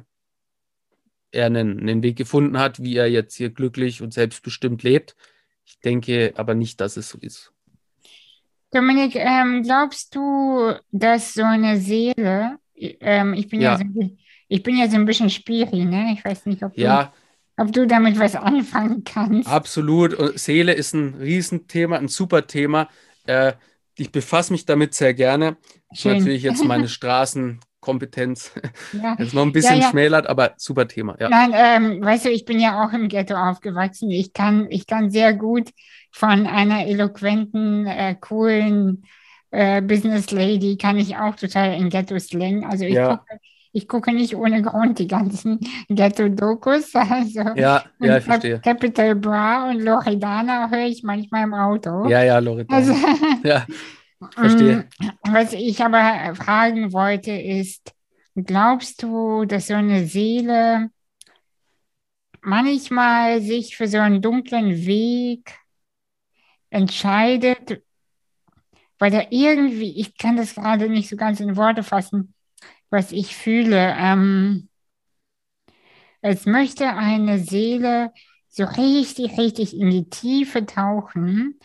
[1.30, 5.16] er einen, einen Weg gefunden hat, wie er jetzt hier glücklich und selbstbestimmt lebt.
[5.64, 7.52] Ich denke aber nicht, dass es so ist.
[8.70, 13.84] Dominik, ähm, glaubst du, dass so eine Seele, ähm, ich bin ja Ja, so,
[14.48, 16.14] ich bin ja so ein bisschen Spiri, ne?
[16.14, 17.12] Ich weiß nicht, ob du, ja,
[17.58, 19.66] ob du damit was anfangen kannst.
[19.66, 20.16] absolut.
[20.38, 22.88] Seele ist ein Riesenthema, ein super Thema.
[23.24, 23.54] Äh,
[23.97, 25.57] ich befasse mich damit sehr gerne.
[25.93, 26.18] Schön.
[26.18, 28.53] Natürlich jetzt meine Straßenkompetenz
[28.93, 29.90] Ja, ist noch ein ja, bisschen ja.
[29.90, 31.16] schmälert, aber super Thema.
[31.20, 34.11] Ja, Nein, ähm, weißt du, ich bin ja auch im Ghetto aufgewachsen.
[34.11, 35.70] Ich kann, ich kann sehr gut
[36.11, 39.05] von einer eloquenten, äh, coolen
[39.51, 42.64] äh, Business Lady, kann ich auch total in Ghetto-Slang.
[42.64, 43.38] Also ich ja, gucke,
[43.73, 46.95] ich gucke nicht ohne Grund die ganzen Ghetto-Dokus.
[46.95, 48.61] Also, ja, ja, ich verstehe.
[48.61, 52.09] Capital Bra und Loredana höre ich manchmal im Auto.
[52.09, 53.39] Ja, ja, Also, Loredana.
[53.45, 53.66] Ja,
[54.35, 54.89] verstehe.
[55.01, 57.93] Mm, Was ich aber fragen wollte, ist,
[58.37, 60.91] glaubst du, dass so eine Seele
[62.43, 65.55] manchmal sich für so einen dunklen Weg
[66.70, 67.83] entscheidet,
[68.99, 72.35] weil er irgendwie, ich kann das gerade nicht so ganz in Worte fassen,
[72.93, 73.95] was ich fühle.
[73.99, 74.68] Ähm,
[76.20, 78.12] es möchte eine Seele
[78.49, 81.59] so richtig, richtig in die Tiefe tauchen,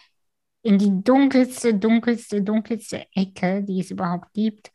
[0.63, 4.71] in die dunkelste, dunkelste, dunkelste Ecke, die es überhaupt gibt,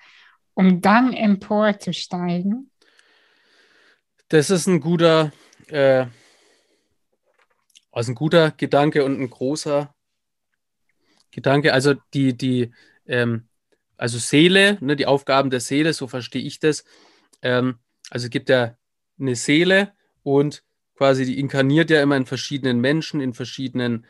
[0.55, 2.71] um dann emporzusteigen.
[4.29, 5.33] Das ist ein guter,
[5.69, 6.07] äh,
[7.91, 9.95] also ein guter Gedanke und ein großer
[11.31, 11.73] Gedanke.
[11.73, 12.73] Also die, die,
[13.07, 13.49] ähm,
[14.03, 16.83] also Seele, ne, die Aufgaben der Seele, so verstehe ich das.
[17.41, 17.79] Ähm,
[18.11, 18.77] also es gibt ja
[19.21, 19.93] eine Seele
[20.25, 20.65] und
[20.97, 24.05] quasi die inkarniert ja immer in verschiedenen Menschen, in verschiedenen,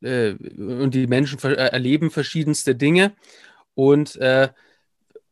[0.00, 3.14] äh, und die Menschen ver äh, erleben verschiedenste Dinge.
[3.74, 4.48] Und äh,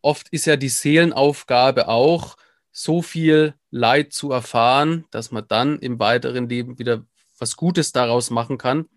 [0.03, 2.37] oft ist ja die Seelenaufgabe auch,
[2.71, 7.03] so viel Leid zu erfahren, dass man dann im weiteren Leben wieder
[7.39, 8.91] was Gutes daraus machen kann.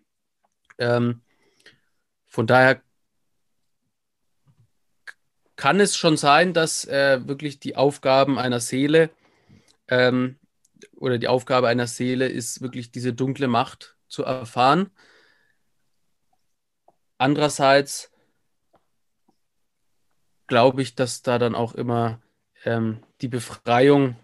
[0.76, 1.22] Ähm,
[2.26, 2.82] von daher
[5.56, 9.10] kann es schon sein, dass äh, wirklich die Aufgaben einer Seele
[9.88, 10.36] ähm,
[10.96, 14.90] oder die Aufgabe einer Seele ist, wirklich diese dunkle Macht zu erfahren.
[17.18, 18.10] Andererseits
[20.46, 22.20] glaube ich, dass da dann auch immer
[22.64, 24.16] ähm, die Befreiung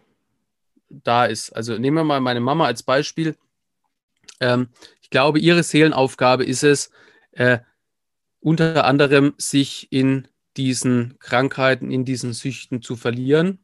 [0.89, 1.51] da ist.
[1.51, 3.37] Also nehmen wir mal meine Mama als Beispiel.
[4.41, 4.69] Ähm,
[5.01, 6.91] ich glaube, ihre Seelenaufgabe ist es,
[7.33, 7.59] äh,
[8.41, 13.59] unter anderem sich in diesen Krankheiten, in diesen Süchten zu verlieren,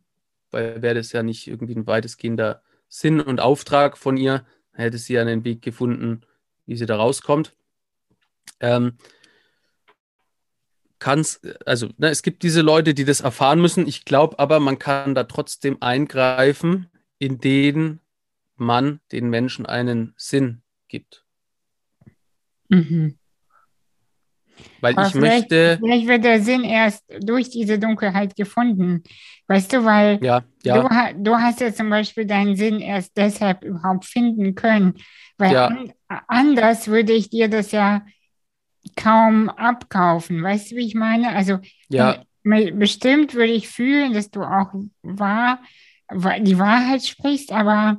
[0.51, 5.15] weil wäre das ja nicht irgendwie ein weitestgehender Sinn und Auftrag von ihr, hätte sie
[5.15, 6.23] ja einen Weg gefunden,
[6.67, 7.55] wie sie da rauskommt.
[8.61, 8.97] Ähm,
[10.99, 13.87] kann's, also ne, es gibt diese Leute, die das erfahren müssen.
[13.87, 18.01] Ich glaube aber, man kann da trotzdem eingreifen, indem
[18.57, 21.25] man den Menschen einen Sinn gibt.
[22.69, 23.18] Mhm.
[24.81, 29.03] Weil Aber ich vielleicht, möchte, vielleicht wird der Sinn erst durch diese Dunkelheit gefunden.
[29.47, 33.17] Weißt du, weil ja, du, ja, ha- du hast ja zum Beispiel deinen Sinn erst
[33.17, 34.95] deshalb überhaupt finden können.
[35.37, 35.67] Weil Ja.
[35.67, 35.93] an,
[36.29, 38.03] anders würde ich dir das ja
[38.97, 40.43] kaum abkaufen.
[40.43, 41.31] Weißt du, wie ich meine?
[41.35, 45.61] Also ja, bestimmt würde ich fühlen, dass du auch wahr,
[46.09, 47.99] wa- die Wahrheit sprichst, aber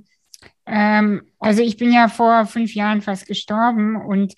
[0.66, 4.34] ähm, also ich bin ja vor fünf Jahren fast gestorben und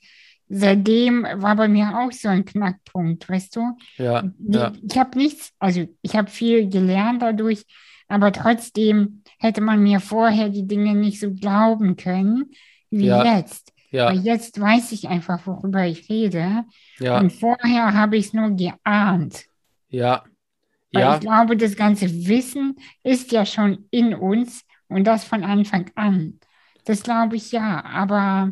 [0.51, 3.77] seitdem war bei mir auch so ein Knackpunkt, weißt du?
[3.97, 7.65] ja, Die, ja, Ich habe nichts, also ich habe viel gelernt dadurch,
[8.07, 12.51] aber trotzdem hätte man mir vorher die Dinge nicht so glauben können
[12.89, 13.21] wie Ja.
[13.21, 13.73] jetzt.
[13.91, 16.65] ja, Weil jetzt weiß ich einfach, worüber ich rede.
[16.99, 19.45] ja, Und vorher habe ich es nur geahnt.
[19.89, 20.23] ja,
[20.93, 25.43] Weil ja, ich glaube, das ganze Wissen ist ja schon in uns und das von
[25.43, 26.39] Anfang an.
[26.85, 28.51] Das glaube ich ja, aber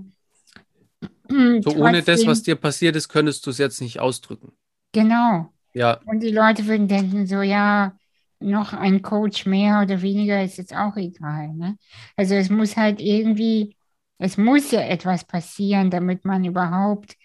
[1.59, 4.53] so ohne das, was dir passiert ist, könntest du es jetzt nicht ausdrücken.
[4.93, 5.53] Genau.
[5.73, 7.97] Ja, Und die Leute würden denken, so ja,
[8.39, 11.49] noch ein Coach mehr oder weniger ist jetzt auch egal.
[11.53, 11.77] Ne?
[12.15, 13.75] Also es muss halt irgendwie,
[14.17, 17.15] es muss ja etwas passieren, damit man überhaupt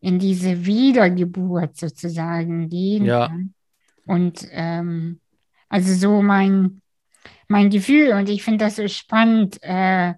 [0.00, 3.26] in diese Wiedergeburt sozusagen gehen Ja.
[3.26, 3.54] kann.
[4.06, 5.20] Und ähm,
[5.68, 6.82] also so mein,
[7.48, 10.14] mein Gefühl, und ich finde das so spannend, äh,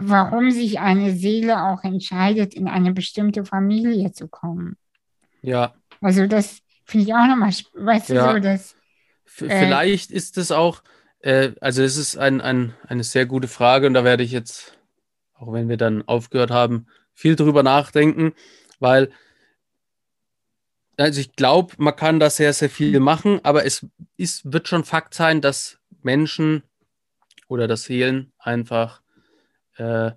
[0.00, 4.76] warum sich eine Seele auch entscheidet, in eine bestimmte Familie zu kommen.
[5.42, 5.74] ja.
[6.02, 8.32] Also das finde ich auch nochmal, weißt du, Ja.
[8.32, 8.74] so das,
[9.40, 10.82] Äh, Vielleicht ist es auch,
[11.20, 14.76] äh, also es ist ein, ein, eine sehr gute Frage und da werde ich jetzt,
[15.34, 18.32] auch wenn wir dann aufgehört haben, viel drüber nachdenken,
[18.80, 19.10] weil
[20.96, 23.86] also ich glaube, man kann da sehr, sehr viel machen, aber es
[24.16, 26.62] ist, wird schon Fakt sein, dass Menschen
[27.48, 29.00] oder dass Seelen einfach
[29.80, 30.12] äh,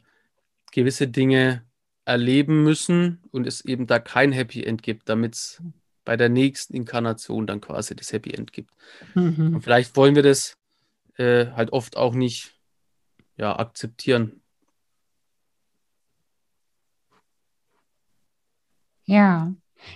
[0.71, 1.63] gewisse Dinge
[2.05, 5.63] erleben müssen und es eben da kein Happy End gibt, damit es
[6.05, 8.71] bei der nächsten Inkarnation dann quasi das Happy End gibt.
[9.15, 9.55] mhm.
[9.55, 10.57] Und vielleicht wollen wir das
[11.17, 12.59] äh, halt oft auch nicht
[13.37, 14.41] ja, akzeptieren.
[19.05, 19.53] ja.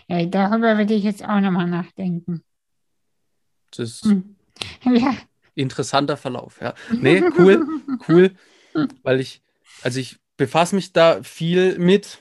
[0.07, 2.43] ja, darüber würde ich jetzt auch nochmal nachdenken.
[3.71, 4.35] Das ist Hm.
[4.83, 5.15] Ja.
[5.55, 6.61] interessanter Verlauf.
[6.61, 6.73] Ja.
[6.91, 7.65] Nee, cool,
[8.07, 8.35] cool,
[9.03, 9.41] weil ich,
[9.81, 12.19] also ich befasse mich da viel mit.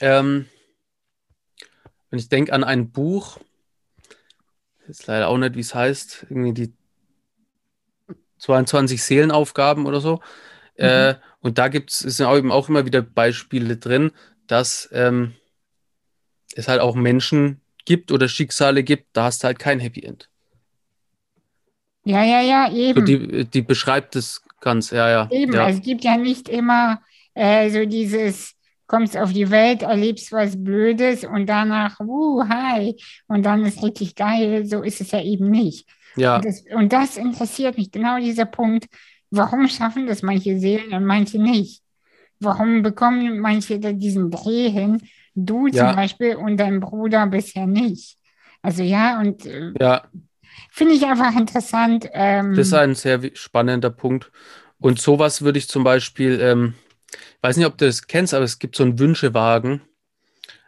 [0.00, 0.46] Ähm,
[2.10, 3.38] und ich denke an ein Buch,
[4.88, 6.72] ist leider auch nicht, wie es heißt, irgendwie die
[8.38, 10.20] 22 Seelenaufgaben oder so.
[10.74, 14.12] Äh, und da gibt es, auch eben auch immer wieder Beispiele drin,
[14.46, 15.34] dass ähm,
[16.54, 20.28] es halt auch Menschen gibt oder Schicksale gibt, da hast du halt kein Happy End.
[22.04, 23.04] Ja, ja, ja, So, eben.
[23.04, 25.28] die, die beschreibt das ganz, ja, ja.
[25.30, 25.68] Eben, ja.
[25.68, 27.00] es gibt ja nicht immer
[27.34, 28.54] äh, so dieses,
[28.86, 32.96] kommst auf die Welt, erlebst was Blödes und danach, uh, hi,
[33.28, 34.66] und dann ist richtig geil.
[34.66, 35.88] So ist es ja eben nicht.
[36.16, 38.86] ja, Und das, und das interessiert mich, genau dieser Punkt.
[39.30, 41.82] Warum schaffen das manche Seelen und manche nicht?
[42.40, 45.00] Warum bekommen manche da diesen Dreh hin,
[45.34, 45.88] du Ja.
[45.88, 48.16] zum Beispiel und dein Bruder bisher nicht?
[48.62, 50.04] Also ja, und äh, ja,
[50.70, 52.08] finde ich einfach interessant.
[52.12, 54.30] Ähm, das ist ein sehr spannender Punkt.
[54.78, 56.74] Und sowas würde ich zum Beispiel, ähm,
[57.40, 59.82] weiß nicht, ob du das kennst, aber es gibt so einen Wünschewagen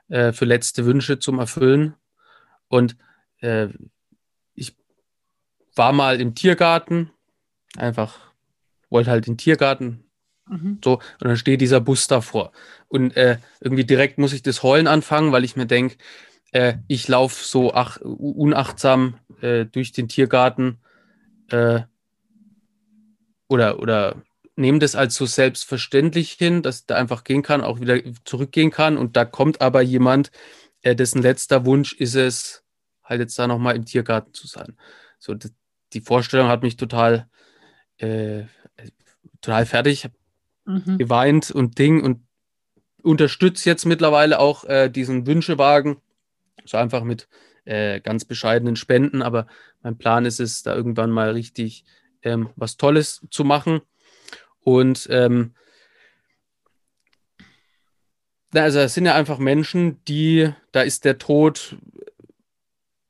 [0.09, 1.95] äh, für letzte Wünsche zum Erfüllen.
[2.69, 2.97] Und
[3.41, 3.69] äh,
[4.55, 4.77] ich
[5.75, 7.11] war mal im Tiergarten,
[7.77, 8.19] einfach
[8.91, 10.05] wollte halt den Tiergarten,
[10.47, 10.79] mhm.
[10.83, 12.53] So, und dann steht dieser Bus davor.
[12.89, 15.97] Und äh, irgendwie direkt muss ich das Heulen anfangen, weil ich mir denke,
[16.53, 20.79] äh, ich laufe so ach, unachtsam äh, durch den Tiergarten
[21.49, 21.81] äh,
[23.49, 24.23] oder, oder
[24.57, 28.97] nehme das als so selbstverständlich hin, dass da einfach gehen kann, auch wieder zurückgehen kann.
[28.99, 30.31] Und da kommt aber jemand,
[30.83, 32.65] äh, dessen letzter Wunsch ist es,
[33.05, 34.77] halt jetzt da nochmal im Tiergarten zu sein.
[35.19, 35.35] So,
[35.93, 37.29] die Vorstellung hat mich total,
[37.99, 38.45] äh,
[39.41, 40.05] total fertig.
[40.05, 40.11] Ich
[40.69, 40.99] Mhm.
[40.99, 42.21] geweint und Ding und
[43.03, 45.97] unterstütze jetzt mittlerweile auch äh, diesen Wünschewagen.
[46.67, 47.27] So einfach mit
[47.69, 49.47] äh, ganz bescheidenen Spenden, aber
[49.83, 51.85] mein Plan ist es, da irgendwann mal richtig
[52.23, 53.83] ähm, was Tolles zu machen.
[54.61, 55.55] Und ähm,
[58.55, 61.77] also es sind ja einfach Menschen, die, da ist der Tod,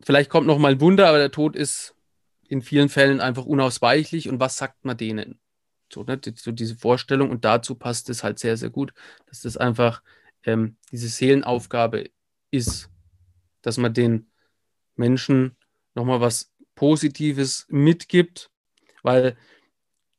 [0.00, 1.94] vielleicht kommt noch mal ein Wunder, aber der Tod ist
[2.48, 4.28] in vielen Fällen einfach unausweichlich.
[4.28, 5.38] Und was sagt man denen?
[5.92, 8.92] So, ne, so diese Vorstellung und dazu passt es halt sehr, sehr gut,
[9.26, 10.02] dass das einfach
[10.42, 12.10] ähm, diese Seelenaufgabe
[12.50, 12.90] ist,
[13.62, 14.28] dass man den
[14.98, 15.56] Menschen
[15.94, 18.50] nochmal was Positives mitgibt,
[19.02, 19.36] weil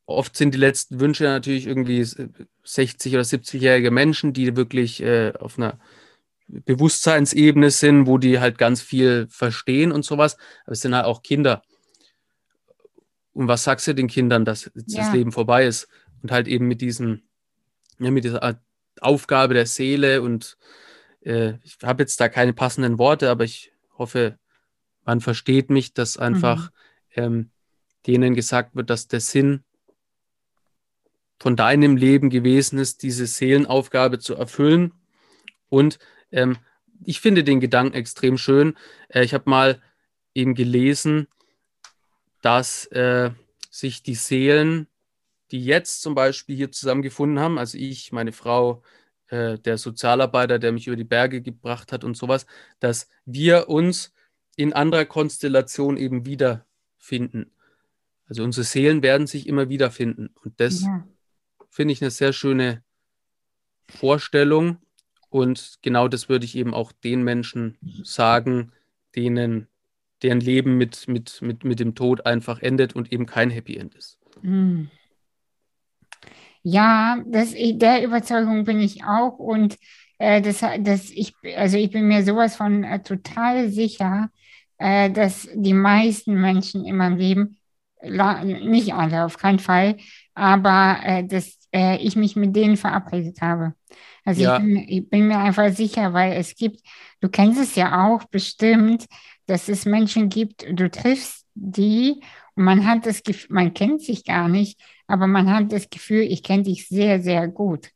[0.05, 5.57] oft sind die letzten Wünsche natürlich irgendwie 60- oder 70-jährige Menschen, die wirklich äh, auf
[5.57, 5.79] einer
[6.47, 10.37] Bewusstseinsebene sind, wo die halt ganz viel verstehen und sowas.
[10.65, 11.61] Aber es sind halt auch Kinder.
[13.33, 15.03] Und was sagst du den Kindern, dass ja.
[15.03, 15.87] das Leben vorbei ist?
[16.21, 17.21] Und halt eben mit diesem,
[17.99, 18.59] ja, mit dieser
[18.99, 20.57] Aufgabe der Seele und
[21.21, 24.37] äh, ich habe jetzt da keine passenden Worte, aber ich hoffe,
[25.09, 26.69] man versteht mich, dass einfach
[27.15, 27.23] mhm.
[27.23, 27.51] ähm,
[28.05, 29.63] denen gesagt wird, dass der Sinn
[31.39, 34.93] von deinem Leben gewesen ist, diese Seelenaufgabe zu erfüllen.
[35.67, 35.97] Und
[36.31, 36.57] ähm,
[37.03, 38.77] ich finde den Gedanken extrem schön.
[39.07, 39.81] Äh, ich habe mal
[40.35, 41.27] eben gelesen,
[42.43, 43.31] dass äh,
[43.71, 44.85] sich die Seelen,
[45.49, 48.83] die jetzt zum Beispiel hier zusammengefunden haben, also ich, meine Frau,
[49.29, 52.45] äh, der Sozialarbeiter, der mich über die Berge gebracht hat und sowas,
[52.79, 54.13] dass wir uns
[54.59, 57.51] in anderer Konstellation eben wiederfinden.
[58.27, 60.31] Also unsere Seelen werden sich immer wiederfinden.
[60.43, 61.07] Und das ja.
[61.69, 62.83] finde ich eine sehr schöne
[63.87, 64.79] Vorstellung.
[65.29, 68.73] Und genau das würde ich eben auch den Menschen sagen,
[69.15, 69.69] denen
[70.23, 73.95] deren Leben mit, mit, mit, mit dem Tod einfach endet und eben kein Happy End
[73.95, 74.19] ist.
[74.41, 74.89] Hm.
[76.63, 79.77] Ja, das, der Überzeugung bin ich auch und
[80.17, 84.29] äh, das, das ich, also ich bin mir sowas von äh, total sicher,
[84.79, 87.57] äh, dass die meisten Menschen in meinem Leben,
[88.01, 89.97] nicht alle auf keinen Fall,
[90.33, 93.73] aber äh, dass äh, ich mich mit denen verabredet habe.
[94.23, 94.57] Also ja.
[94.57, 96.81] ich, bin, ich bin mir einfach sicher, weil es gibt,
[97.19, 99.05] du kennst es ja auch bestimmt,
[99.47, 102.21] dass es Menschen gibt, du triffst die
[102.55, 106.21] und man hat das Gefühl, man kennt sich gar nicht, aber man hat das Gefühl,
[106.21, 107.89] ich kenne dich sehr, sehr gut.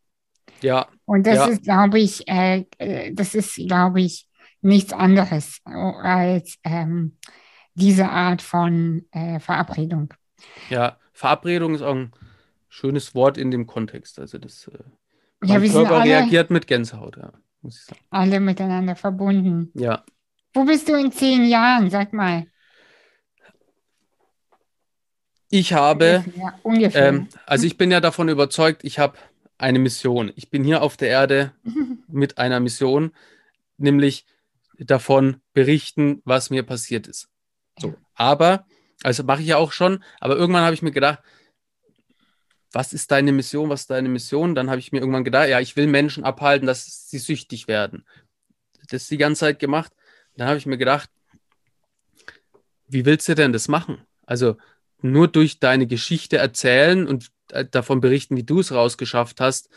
[0.62, 0.88] Ja.
[1.06, 1.46] Und das ja.
[1.46, 4.28] ist, glaube ich, äh, äh das ist, glaube ich,
[4.64, 7.18] nichts anderes als ähm,
[7.76, 10.14] diese Art von äh, Verabredung.
[10.70, 12.12] Ja, Verabredung ist auch ein
[12.70, 14.20] schönes Wort in dem Kontext.
[14.20, 14.78] Also das äh,
[15.40, 18.02] mein ja, Körper alle, reagiert mit Gänsehaut, ja, muss ich sagen.
[18.10, 19.72] Alle miteinander verbunden.
[19.74, 20.04] Ja.
[20.54, 21.90] Wo bist du in zehn Jahren?
[21.90, 22.48] Sag mal.
[25.50, 27.10] Ich habe, ja, ungefähr.
[27.10, 29.18] Ähm, also ich bin ja davon überzeugt, ich habe
[29.58, 30.32] eine Mission.
[30.36, 31.52] Ich bin hier auf der Erde
[32.08, 33.12] mit einer Mission,
[33.78, 34.26] nämlich
[34.80, 37.30] davon berichten, was mir passiert ist.
[37.80, 38.66] So, aber,
[39.04, 41.20] also mache ich ja auch schon, aber irgendwann habe ich mir gedacht,
[42.72, 44.56] was ist deine Mission, was ist deine Mission?
[44.56, 48.06] Dann habe ich mir irgendwann gedacht, ja, ich will Menschen abhalten, dass sie süchtig werden.
[48.90, 49.92] Das die ganze Zeit gemacht.
[50.36, 51.10] Dann habe ich mir gedacht,
[52.88, 54.02] wie willst du denn das machen?
[54.26, 54.58] Also
[55.02, 59.70] nur durch deine Geschichte erzählen und äh, davon berichten, wie du es rausgeschafft hast,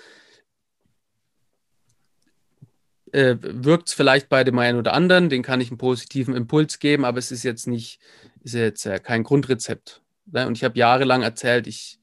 [3.17, 6.79] äh, wirkt es vielleicht bei dem einen oder anderen, den kann ich einen positiven Impuls
[6.79, 7.99] geben, aber es ist jetzt nicht,
[8.43, 10.03] ist jetzt äh, kein Grundrezept.
[10.27, 10.47] Ne?
[10.47, 11.99] Und ich habe jahrelang erzählt, ich,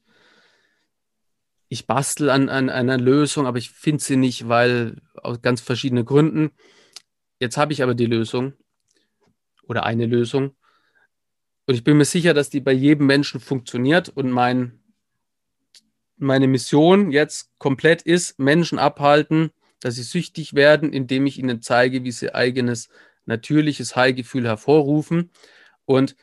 [1.68, 6.04] ich bastel an, an einer Lösung, aber ich finde sie nicht, weil aus ganz verschiedenen
[6.04, 6.50] Gründen.
[7.38, 8.54] Jetzt habe ich aber die Lösung
[9.68, 10.56] oder eine Lösung.
[11.66, 14.08] Und ich bin mir sicher, dass die bei jedem Menschen funktioniert.
[14.08, 14.80] Und mein,
[16.16, 19.52] meine Mission jetzt komplett ist, Menschen abhalten,
[19.84, 22.88] dass sie süchtig werden, indem ich ihnen zeige, wie sie eigenes
[23.26, 25.30] natürliches High-Gefühl hervorrufen.
[25.84, 26.16] Und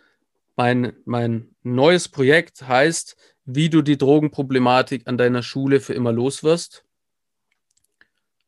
[0.55, 6.86] mein, mein neues Projekt heißt, wie du die Drogenproblematik an deiner Schule für immer loswirst.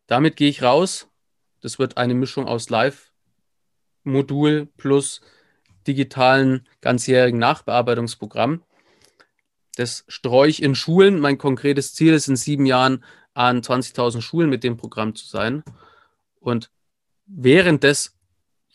[0.07, 1.07] Damit gehe ich raus
[1.63, 5.21] das wird eine Mischung aus Live-Modul plus
[5.87, 8.63] digitalen ganzjährigen Nachbearbeitungsprogramm.
[9.77, 11.19] Das streue ich in Schulen.
[11.19, 13.03] Mein konkretes Ziel ist, in sieben Jahren
[13.33, 15.63] an 20.000 Schulen mit dem Programm zu sein.
[16.39, 16.69] Und
[17.25, 18.15] während das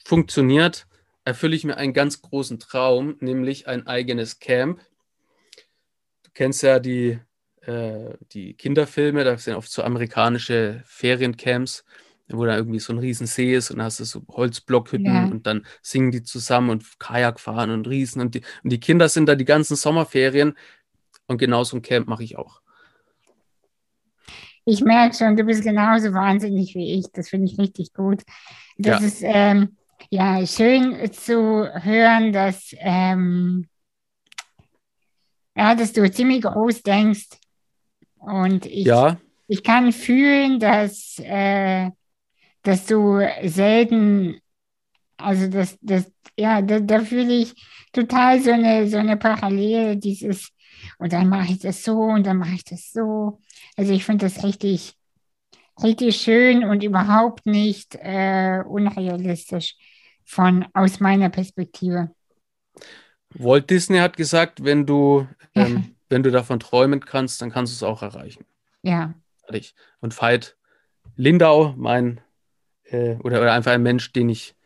[0.04, 0.86] funktioniert,
[1.24, 4.80] erfülle ich mir einen ganz großen Traum, nämlich ein eigenes Camp.
[6.22, 7.18] Du kennst ja die,
[7.62, 11.84] äh, die Kinderfilme, da sind oft so amerikanische Feriencamps
[12.30, 15.24] wo da irgendwie so ein Riesensee ist und dann hast du so Holzblockhütten ja.
[15.24, 19.08] und dann singen die zusammen und Kajak fahren und Riesen und die, und die Kinder
[19.08, 20.56] sind da die ganzen Sommerferien
[21.26, 22.60] und genau so ein Camp mache ich auch.
[24.68, 27.06] Ich merke schon, du bist genauso wahnsinnig wie ich.
[27.12, 28.22] Das finde ich richtig gut.
[28.76, 29.06] Das ja.
[29.06, 29.76] ist ähm,
[30.10, 33.68] ja schön zu hören, dass, ähm,
[35.56, 37.28] ja, dass du ziemlich groß denkst.
[38.18, 39.18] Und ich, ja.
[39.46, 41.90] ich kann fühlen, dass äh,
[42.68, 44.40] dass du selten,
[45.16, 47.54] also das, das, ja, da, da fühle ich
[47.92, 50.50] total so eine, so eine Parallele, dieses,
[50.98, 53.40] und dann mache ich das so und dann mache ich das so.
[53.78, 54.94] Also ich finde das richtig,
[55.80, 59.76] richtig schön und überhaupt nicht äh, unrealistisch
[60.24, 62.10] von aus meiner Perspektive.
[63.30, 67.76] Walt Disney hat gesagt, wenn du, ähm, wenn du davon träumen kannst, dann kannst du
[67.76, 68.44] es auch erreichen.
[68.82, 69.14] Ja.
[70.00, 70.56] Und Veit
[71.14, 72.20] Lindau, mein
[72.82, 74.56] äh, oder, oder einfach ein Mensch, den ich,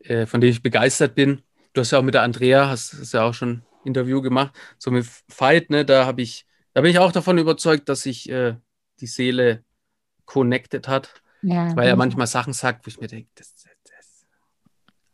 [0.00, 1.42] äh, von dem ich begeistert bin.
[1.72, 4.56] Du hast ja auch mit der Andrea, hast, hast ja auch schon ein Interview gemacht,
[4.76, 6.46] so mit Fight, ne, da habe ich,
[6.76, 8.54] da bin ich auch davon überzeugt, dass sich äh,
[9.00, 9.64] die Seele
[10.26, 11.22] connected hat.
[11.40, 14.26] Ja, weil er manchmal Sachen sagt, wo ich mir denke, das, das,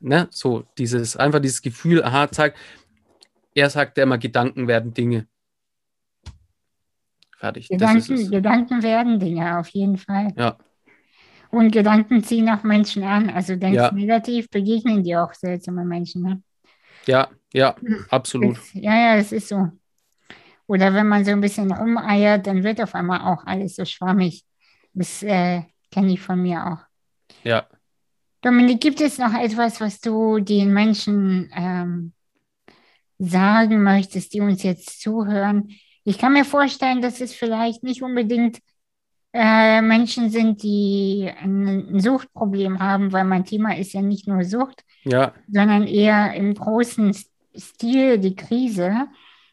[0.00, 2.58] ne, so dieses, einfach dieses Gefühl, aha, zeigt,
[3.54, 5.28] er sagt ja immer, Gedanken werden Dinge.
[7.38, 7.68] Fertig.
[7.68, 10.32] Gedanken, Gedanken werden Dinge, auf jeden Fall.
[10.36, 10.58] Ja.
[11.50, 13.30] Und Gedanken ziehen auch Menschen an.
[13.30, 13.92] Also denkst ja.
[13.92, 16.22] negativ, begegnen dir auch seltsame Menschen.
[16.22, 16.42] Ne?
[17.06, 17.76] Ja, ja,
[18.10, 18.56] absolut.
[18.56, 19.70] Das, ja, ja, das ist so.
[20.66, 24.44] Oder wenn man so ein bisschen rumeiert, dann wird auf einmal auch alles so schwammig.
[24.94, 26.78] Das äh, kenne ich von mir auch.
[27.44, 27.66] Ja.
[28.42, 32.12] Dominik, gibt es noch etwas, was du den Menschen ähm,
[33.18, 35.70] sagen möchtest, die uns jetzt zuhören?
[36.04, 38.58] Ich kann mir vorstellen, dass es vielleicht nicht unbedingt
[39.32, 44.44] äh, Menschen sind, die ein, ein, Suchtproblem haben, weil mein Thema ist ja nicht nur
[44.44, 45.32] Sucht, ja.
[45.48, 47.14] sondern eher im großen
[47.56, 49.06] Stil die Krise,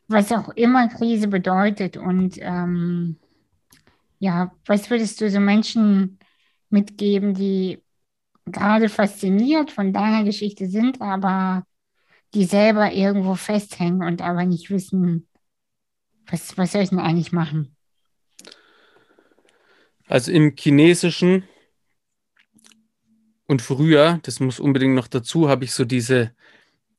[0.09, 1.95] was auch immer Krise bedeutet.
[1.95, 3.17] Und ähm,
[4.17, 6.19] ja, was würdest du so Menschen
[6.69, 7.81] mitgeben, die
[8.45, 11.63] gerade fasziniert von deiner Geschichte sind, aber
[12.33, 15.27] die selber irgendwo festhängen und aber nicht wissen,
[16.27, 17.75] was, was soll ich denn eigentlich machen?
[20.07, 21.43] Also im Chinesischen
[23.47, 26.35] und früher, das muss unbedingt noch dazu, habe ich so diese,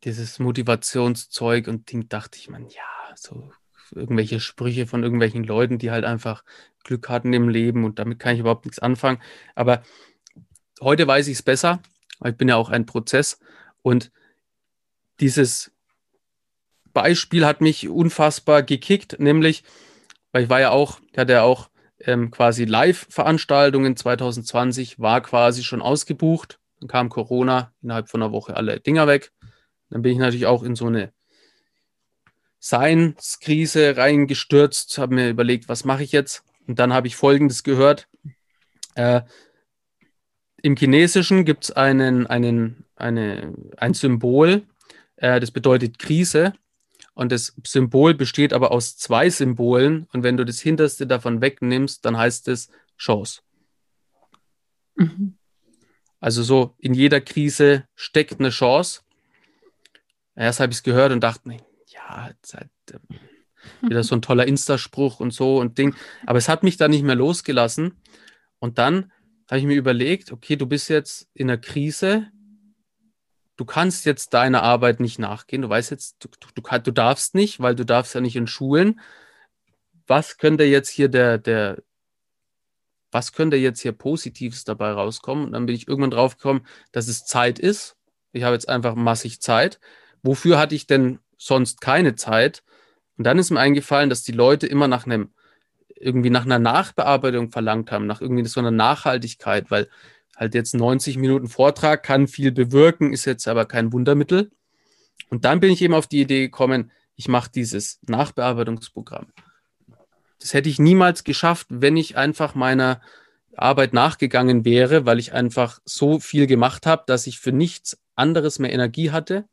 [0.05, 3.53] dieses Motivationszeug und Ding dachte ich, man, ja, so
[3.95, 6.45] irgendwelche Sprüche von irgendwelchen Leuten, die halt einfach
[6.85, 9.21] Glück hatten im Leben und damit kann ich überhaupt nichts anfangen.
[9.55, 9.83] Aber
[10.81, 11.81] heute weiß ich es besser,
[12.21, 13.41] weil ich bin ja auch ein Prozess
[13.83, 14.11] und
[15.21, 15.73] dieses
[16.93, 19.65] Beispiel hat mich unfassbar gekickt, nämlich,
[20.33, 25.63] weil ich war ja auch, ich hatte ja auch ähm, quasi Live-Veranstaltungen 2020 war quasi
[25.63, 26.59] schon ausgebucht.
[26.81, 29.33] Dann kam Corona, innerhalb von einer Woche alle Dinger weg.
[29.91, 31.13] Dann bin ich natürlich auch in so eine
[32.61, 36.45] Science-Krise reingestürzt, habe mir überlegt, was mache ich jetzt?
[36.67, 38.09] Und dann habe ich Folgendes gehört.
[38.95, 39.23] Äh,
[40.63, 44.63] Im Chinesischen gibt es einen, einen, eine, ein Symbol,
[45.17, 46.55] äh, das bedeutet Krise.
[47.15, 50.07] Und das Symbol besteht aber aus zwei Symbolen.
[50.13, 53.43] Und wenn du das hinterste davon wegnimmst, dann heißt es Chance.
[54.95, 55.35] Mhm.
[56.21, 59.03] Also so in jeder Krise steckt eine Chance.
[60.35, 61.57] Erst habe ich es gehört und dachte,
[62.17, 62.99] halt, äh,
[63.83, 65.95] wieder so ein toller Insta-Spruch und so und Ding.
[66.27, 68.01] Aber es hat mich da nicht mehr losgelassen.
[68.59, 69.13] Und dann
[69.49, 72.29] habe ich mir überlegt, okay, du bist jetzt in einer Krise,
[73.57, 75.63] du kannst jetzt deiner Arbeit nicht nachgehen.
[75.63, 78.47] Du weißt jetzt, du, du, du, du darfst nicht, weil du darfst ja nicht in
[78.47, 79.01] Schulen.
[80.07, 81.83] Was könnte jetzt hier der, der,
[83.11, 85.45] was könnte jetzt hier Positives dabei rauskommen?
[85.45, 87.97] Und dann bin ich irgendwann drauf gekommen, dass es Zeit ist.
[88.33, 89.81] Ich habe jetzt einfach massig Zeit.
[90.23, 92.63] Wofür hatte ich denn sonst keine Zeit?
[93.17, 95.31] Und dann ist mir eingefallen, dass die Leute immer nach einem,
[95.97, 99.89] irgendwie nach einer Nachbearbeitung verlangt haben, nach irgendwie so einer Nachhaltigkeit, weil
[100.37, 104.51] halt jetzt 90 Minuten Vortrag kann viel bewirken, ist jetzt aber kein Wundermittel.
[105.29, 109.27] Und dann bin ich eben auf die Idee gekommen, ich mache dieses Nachbearbeitungsprogramm.
[110.39, 113.03] Das hätte ich niemals geschafft, wenn ich einfach meiner
[113.55, 118.59] Arbeit nachgegangen wäre, weil ich einfach so viel gemacht habe, dass ich für nichts anderes
[118.59, 119.45] mehr Energie hatte.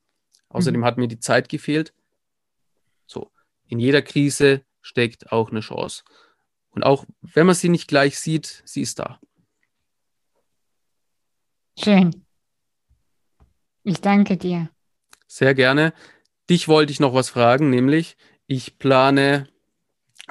[0.50, 0.86] Außerdem mhm.
[0.86, 1.94] hat mir die Zeit gefehlt.
[3.06, 3.32] So,
[3.68, 6.04] in jeder Krise steckt auch eine Chance.
[6.70, 9.20] Und auch wenn man sie nicht gleich sieht, sie ist da.
[11.80, 12.26] Schön.
[13.84, 14.70] Ich danke dir.
[15.28, 15.94] Sehr gerne.
[16.50, 18.18] Dich wollte ich noch was fragen, nämlich
[18.48, 19.50] ich plane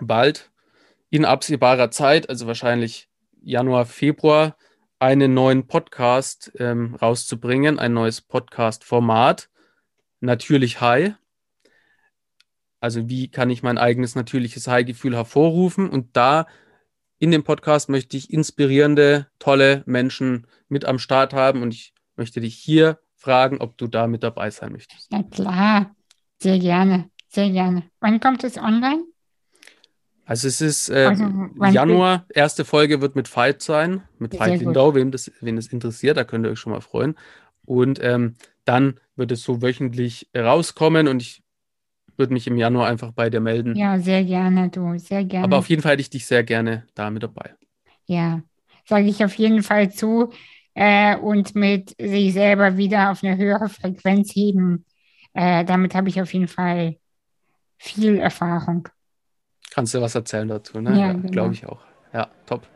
[0.01, 0.51] bald
[1.11, 3.09] in absehbarer Zeit, also wahrscheinlich
[3.43, 4.57] Januar, Februar,
[4.99, 9.51] einen neuen Podcast ähm, rauszubringen, ein neues Podcast-Format.
[10.21, 11.15] Natürlich High.
[12.81, 15.89] Also wie kann ich mein eigenes natürliches High-Gefühl hervorrufen?
[15.89, 16.47] Und da
[17.19, 22.41] in dem Podcast möchte ich inspirierende, tolle Menschen mit am Start haben und ich möchte
[22.41, 25.11] dich hier fragen, ob du da mit dabei sein möchtest.
[25.13, 25.97] Ja klar,
[26.39, 27.85] sehr gerne, sehr gerne.
[28.01, 29.05] Wann kommt es online?
[30.27, 31.25] Also es ist äh, also,
[31.71, 36.17] Januar, erste Folge wird mit Fight sein, mit Fight Lindau, wem das, wen das interessiert,
[36.17, 37.17] da könnt ihr euch schon mal freuen.
[37.65, 38.35] Und ähm,
[38.67, 41.43] dann wird es so wöchentlich rauskommen und ich
[42.19, 43.75] würde mich im Januar einfach bei dir melden.
[43.77, 45.45] Ja, sehr gerne, du, sehr gerne.
[45.45, 47.55] Aber auf jeden Fall hätte ich dich sehr gerne da mit dabei.
[48.07, 48.43] Ja,
[48.85, 50.33] sage ich auf jeden Fall zu.
[50.75, 54.85] Äh, und mit sich selber wieder auf eine höhere Frequenz heben.
[55.33, 56.97] Äh, damit habe ich auf jeden Fall
[57.79, 58.89] viel Erfahrung.
[59.71, 60.91] Kannst du was erzählen dazu, ne?
[60.91, 61.31] Ja, ja genau.
[61.31, 61.81] glaube ich auch.
[62.13, 62.67] Ja, top.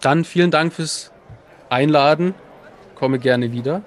[0.00, 1.12] Dann vielen Dank fürs
[1.68, 2.34] einladen.
[2.94, 3.82] Komme gerne wieder.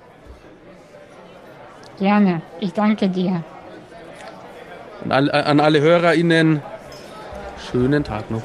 [1.99, 2.41] Gerne.
[2.59, 3.43] Ich danke dir.
[5.03, 6.61] An, all, an alle HörerInnen,
[7.71, 8.43] schönen Tag noch.